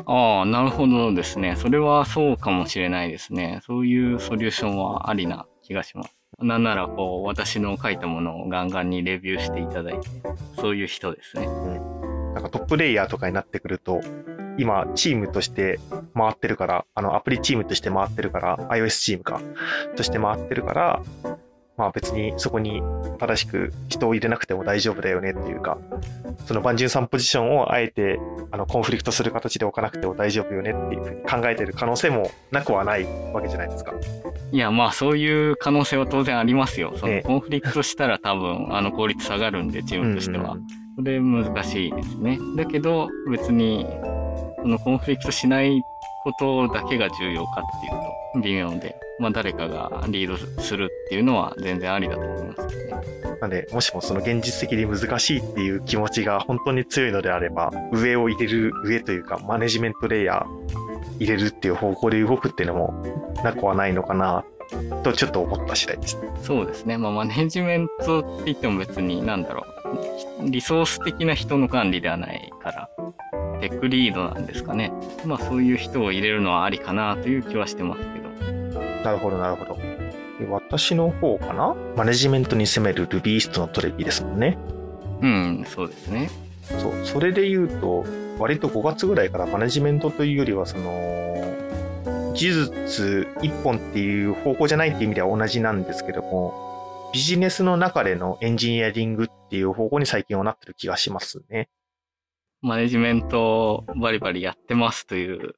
[0.06, 1.56] ああ、なるほどですね。
[1.56, 3.62] それはそうかもしれないですね。
[3.66, 6.16] そういうソリューションはありな気がします。
[6.40, 10.08] なんなら、こう、私の書いたものをガンガンにレビューしていただいて、
[10.60, 11.48] そういう人ですね。
[12.34, 14.02] なんかトップレイヤーとかになってくると、
[14.58, 15.80] 今、チームとして
[16.14, 19.42] 回ってるから、あの、アプリチームとして回ってるから、iOS チームか、
[19.96, 21.02] として回ってるから、
[21.78, 22.82] まあ別にそこに
[23.20, 25.78] 正しく人を入れなくても大丈夫だよねっていうか、
[26.46, 28.20] そのバンジュンさんポジションをあえて、
[28.52, 33.94] あの、コンフリクトする形で置かなくても大丈夫よねっていうふうに考えてる可能性もなくはないわけじゃないですか。
[34.52, 36.94] いや、まあそういう可能性は当然ありますよ。
[36.96, 40.54] そええのコンフリクトしたら多分、あの効率下がるんで、チームとしては。
[40.54, 42.40] うんうんそれ難しいですね。
[42.56, 43.86] だけど、別に、
[44.62, 45.82] そのコンフリクトしない
[46.24, 53.04] ことだけが重要かっていうと、微妙で、まあ誰かがリードするっていうのは全然ありだと思いますけどね。
[53.42, 64.44] なんで、もしもその現実的に難しいっていう気持ちが本当に強いのであれば、上を入れる、上というか、マネジメントレイヤー入れるっていう方向で動くっていうのもなくはないのかな、
[65.04, 66.18] とちょっと思った次第です。
[66.42, 66.98] そうですね。
[66.98, 69.66] まあマネジメントって言っても別になんだろ
[70.42, 70.50] う。
[70.50, 72.90] リソース的な人の管理ではないから、
[73.62, 74.92] テックリードなんですかね。
[75.26, 78.25] まあそういう人を入れるのはありかなという気はしてますけど。
[79.06, 79.78] なるほど、なるほど。
[80.40, 81.76] で私の方かな？
[81.96, 84.58] マネジメントに攻める Rubyist のトレビですもんね。
[85.22, 86.30] うん、そうですね。
[86.64, 88.04] そう、それで言うと、
[88.40, 101.70] 割と5月ぐらいからマネジメントというよりは、その、技術一本っていう方向じゃないっていう意味では同じなんですけども、ビジネスの中でのエンジニアリングっていう方向に最近はなってる気がしますね。
[102.62, 105.54] マネジメントをバリバリやってますという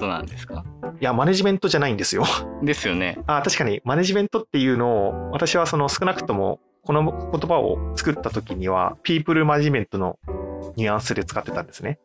[0.00, 0.64] ことなんですか？
[1.00, 2.24] いや、マネジメントじゃないんですよ。
[2.62, 3.18] ですよね。
[3.26, 10.18] あ確かに、マネジメントっていうのを、私はその少なくとも、この言葉を作った時には、ピープルマネジメントの
[10.76, 11.98] ニュアンスで使ってたんですね。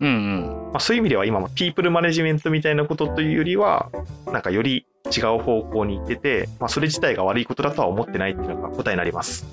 [0.00, 0.70] うんうん。
[0.72, 3.90] まあ、そういう意味では今もピープルマネジメントみたいなことというよりは、
[4.32, 4.86] なんかより
[5.16, 9.46] 違う方向に行ってて、まあ、それ自体が悪いことだとは思ってないっていうのが答えになります。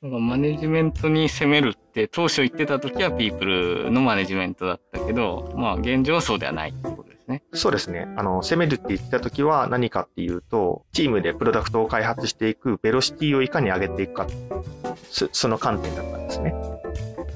[0.00, 7.42] なんかマネジメントに攻めるって当初言ってた時はピープルのマネジメントだったけど、まあ現状はそうではないってことですね。
[7.52, 8.06] そうですね。
[8.16, 14.28] あの、攻めるって言ってた時は何かっていうと、チームでプロダクトを開発していくベロシティをいかに上げていくか、
[15.10, 16.54] そその観点だったんですね。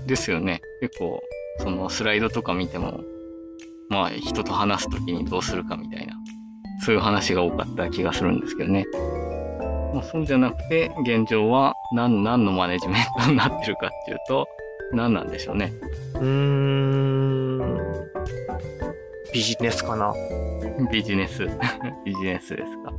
[0.06, 0.60] ですよね。
[0.80, 1.20] 結構、
[1.58, 3.00] そのスライドとか見ても、
[3.88, 6.14] まあ人と話す時にどうするかみたいな、
[6.84, 8.84] そういう話が多かった気がするんですけどね。
[9.93, 14.49] まあ、そうじゃなくて、現状は何、何のマネジメントになってるかっていうと、
[14.93, 15.72] 何なんでしょうね。
[16.14, 17.59] うーん。
[19.32, 20.14] ビジネスかな。
[20.90, 21.47] ビジネス。
[22.05, 22.93] ビジネスですか。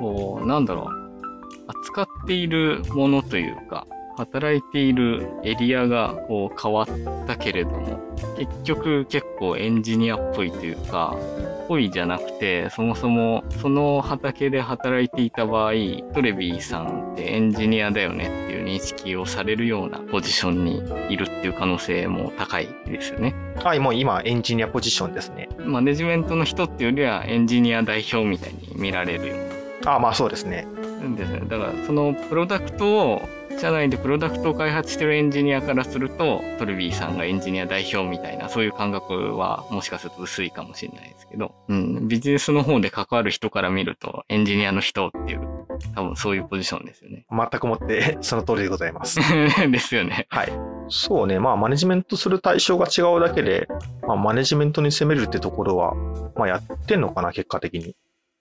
[0.00, 0.86] こう、なんだろう。
[1.68, 3.86] 扱っているものというか、
[4.20, 7.98] 働いているエリアがこう変わったけれども、
[8.36, 11.16] 結局結構エンジニアっぽいというか、
[11.68, 15.72] ぽいじゃなくて、そもそもその畑で働いていた場合、
[16.12, 23.34] トレビーさんってエンジニアだよねっていう認識をされるようなポジションにいるっていう可能性も高いですよね。
[23.64, 25.48] はい、もう今エンジニアポジションですね。
[25.64, 29.38] マネジメントの人っていうよりはエンジニア代表みたいに見られるよう
[29.86, 30.66] ああ、まあそうですね。
[31.16, 31.40] ですね。
[31.48, 33.22] だからそのプロダクトを
[33.60, 47.26] 社内でプロダクトを開発してるエンジニアからするとトルビーさんがエンジニア代表みたいなそういう感覚はもしかすると薄いかもしれないですけど、うん、ビジネスの方で関わる人から見るとエンジニアの人っていう多分そういうポジションですよね。
[47.30, 49.20] 全くもって その通りでございます。
[49.70, 50.26] ですよね。
[50.30, 50.52] はい。
[50.88, 53.68] そうね、まあマネジメントする対象が違うだけで、
[54.08, 55.94] まあ、マネジメントに攻めるってところは、
[56.34, 57.94] まあやってんのかな、結果的に。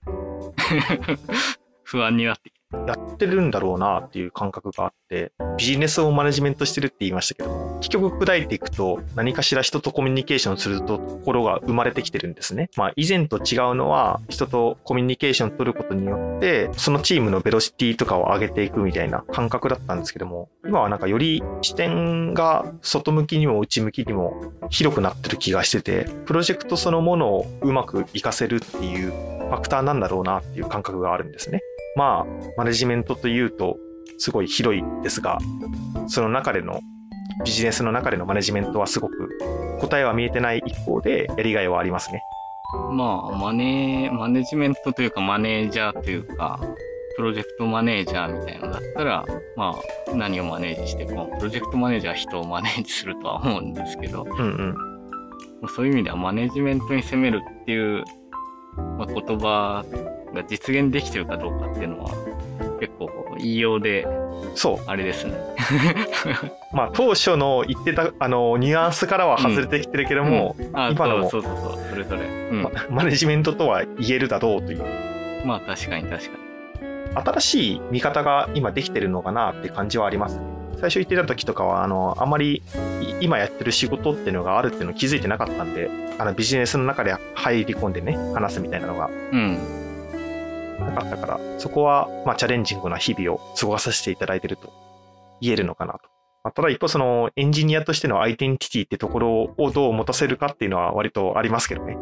[1.83, 12.69] 不安になってきやってるんだろうなっていう感覚があって、ビジネスをマネジメントしてるって言いましたけども、結局砕いていくと何かしら人とコミュニケーションするところが生まれてきてるんですね。
[12.77, 31.61] まあ以前と違うのは人とコミュニケーション取ることによって、そのチームのベロシティとかを上げていくみたいな感覚だったんですけども、今はなんかより視点が外向きにも内向きにも広くなってる気がしてて、プロジェクトそのものをうまく活かせるっていうファクターなんだろうなっていう感覚があるんですね。
[31.99, 32.25] まあ、
[32.55, 33.75] マネジメントというと、
[34.19, 35.37] すごい広いですが、
[36.07, 36.79] その中での、
[37.43, 39.37] ビジネスの中でのマネジメントはすごく
[39.81, 42.21] 答えは見えてない一方で、やりがいはありますね。
[42.93, 46.57] まあ、マネー、マネジメントというか、マネージャーというか、
[47.17, 49.25] プロジェクトマネージャーみたいなのだったら、
[49.57, 49.75] ま
[50.07, 54.73] あ、何をマネージしても、プロジェクトマネージャーは人をマネージするとは思うんですけど、うんうん。
[55.59, 58.05] まあそういう意味ではマネジメントに攻めるっていう、
[58.97, 59.83] まあ、言葉
[60.33, 62.11] が実現できてるかどうかっていうのは、
[62.79, 64.07] 結構言いようで、
[64.55, 64.79] そう。
[64.87, 65.33] あれですね。
[66.71, 72.21] まあ、当初の言ってた、あの、ニュアンスからは外れてきてるけども、あ、今のもそうそうそうそう、それぞれ。
[72.21, 72.63] うん。
[72.63, 74.83] まマネジメントとは言えるだろうという、
[75.45, 76.49] まあ確かに確かに。
[77.15, 80.43] 新しい見方が今できてるのかなって感じはありますね。
[80.79, 82.61] 最初言ってた時とかは、あの、あんまり
[83.01, 89.78] い今やってる仕事っていうのがあるっていうのを気づいてなかったんで、あのビジネスの中で入り込んでね、話すみたいなのがうん。
[90.79, 94.73] なかったから、そこは、まあ、チャレンジングな日々を過ごさせていただいてると
[95.41, 95.99] 言えるのかなと。
[96.43, 101.97] まあただ一方、そのエンジニアとしてのアイデンティティってところをどう持たせるかっていうのは割とありますけどね。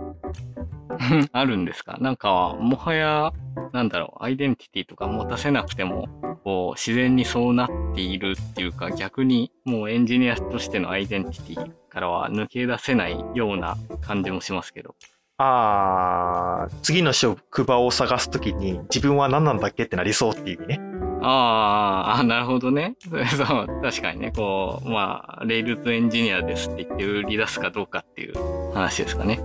[1.31, 1.97] あるんですか？
[1.99, 3.31] なんか、もはや、
[3.73, 6.07] なんだろう、アイデンティティとか持たせなくても、
[6.43, 14.95] こう、自然にそうなっているっていうか、逆に、もうエンジニアとしてのアイデンティティからは抜け出せないような感じもしますけど。
[15.39, 20.79] あー、次の職場を探すときに自分は何なんだっけってなりそうっていう意味ね。
[21.21, 22.95] あーあ、なるほどね。
[23.37, 29.39] そう、確かにね、こう、まあ、 Rails エンジニアですって言って売り出すかどうかっていう話ですかね。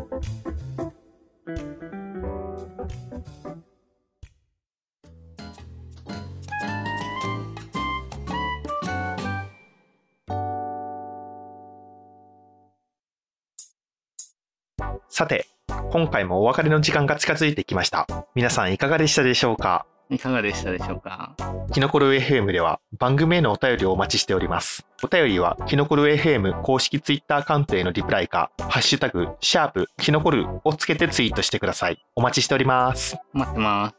[15.11, 15.52] さて、
[15.93, 18.07] 今回もお別れの時間が近づいてきました。
[18.35, 19.85] 皆さんいかがでしたでしょうか？
[20.09, 21.37] いかがでしたでしょうか？
[21.75, 24.87] キノコル FM では番組へのお便りをお待ちしております。
[25.03, 32.03] お便りはキノコル FM 公式ツイッターアカウントへのリプライか、ハッシュタグ、シャープ、キノコルをつけてツイートしてください。
[32.17, 33.19] お待ちしております。
[33.35, 33.95] 待ってます。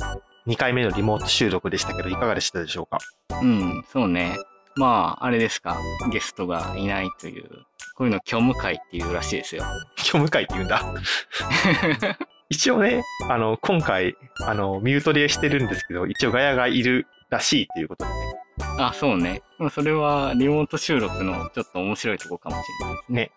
[0.48, 2.98] 2回目のリモート収録でしたけど、いかがでしたでしょうか？
[3.40, 4.40] うん、そうね。
[4.76, 5.78] まあ、あれですか。
[6.12, 7.50] ゲストがいないという、
[7.96, 9.64] こういうの虚無会っていうらしいですよ。
[9.98, 10.82] 虚無会って言うんだ。
[12.50, 14.16] 一応ね、あの、今回、
[14.46, 18.44] あの、ミュートでしてるんですけど、一応ガヤがいるらしいということでね。
[18.78, 19.42] あ、そうね。
[19.58, 23.22] まあそれはリモート収録のちょっと面白いとこかもしれないですね。
[23.22, 23.32] ね。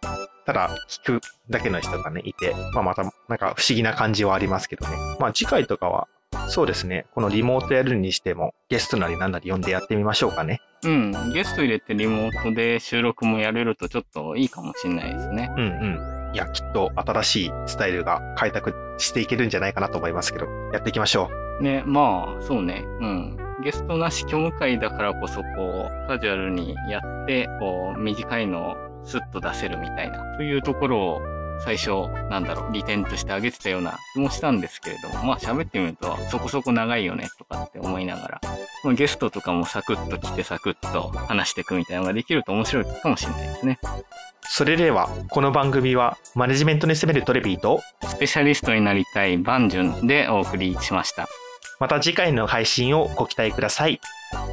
[0.45, 4.97] ただ、聞くだけの人がね、いて、まあまた、なんか不思議な感じはありますけどね。
[5.19, 6.09] まあ次回とかは、
[6.49, 7.07] そうですね。
[7.15, 10.61] このリモートやるにしても、ゲストなりなんなり呼んでやってみましょうかね。
[10.85, 15.51] うん、ゲスト入れてリモートで収録もやれるとちょっといいかもしれないですね。
[15.57, 16.33] うんうん。
[16.35, 21.31] いや、きっと新しいスタイルが開拓していけるんじゃないかなと思いますけど、やっていきましょ
[21.61, 22.85] ね、まあ、そうね。
[23.01, 23.37] うん。
[23.65, 31.21] ゲストなし虚無会だからこそ、こう、カジュアルにやって、こう、短いのをスッと出せるみたいな、というところを、
[31.65, 38.41] 最初、なんだろう、利点として挙げてたような気もしたんですけれども、まあ喋ってみると、そこそこ長いよね、とかって思いながら、
[38.85, 43.79] まあゲストとかもサクッと来てサクッと話していくみたいなのができると面白いかもしれないですね。
[43.83, 43.87] う。
[44.43, 51.29] それでは、この番組は、マネジメントに攻めるトレビーと、スペシャリストになりたいバンジュンでお送りしました。
[51.79, 54.01] また次回の配信をご期待ください。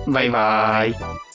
[0.08, 0.92] バイバイ。
[0.92, 1.34] バイバイ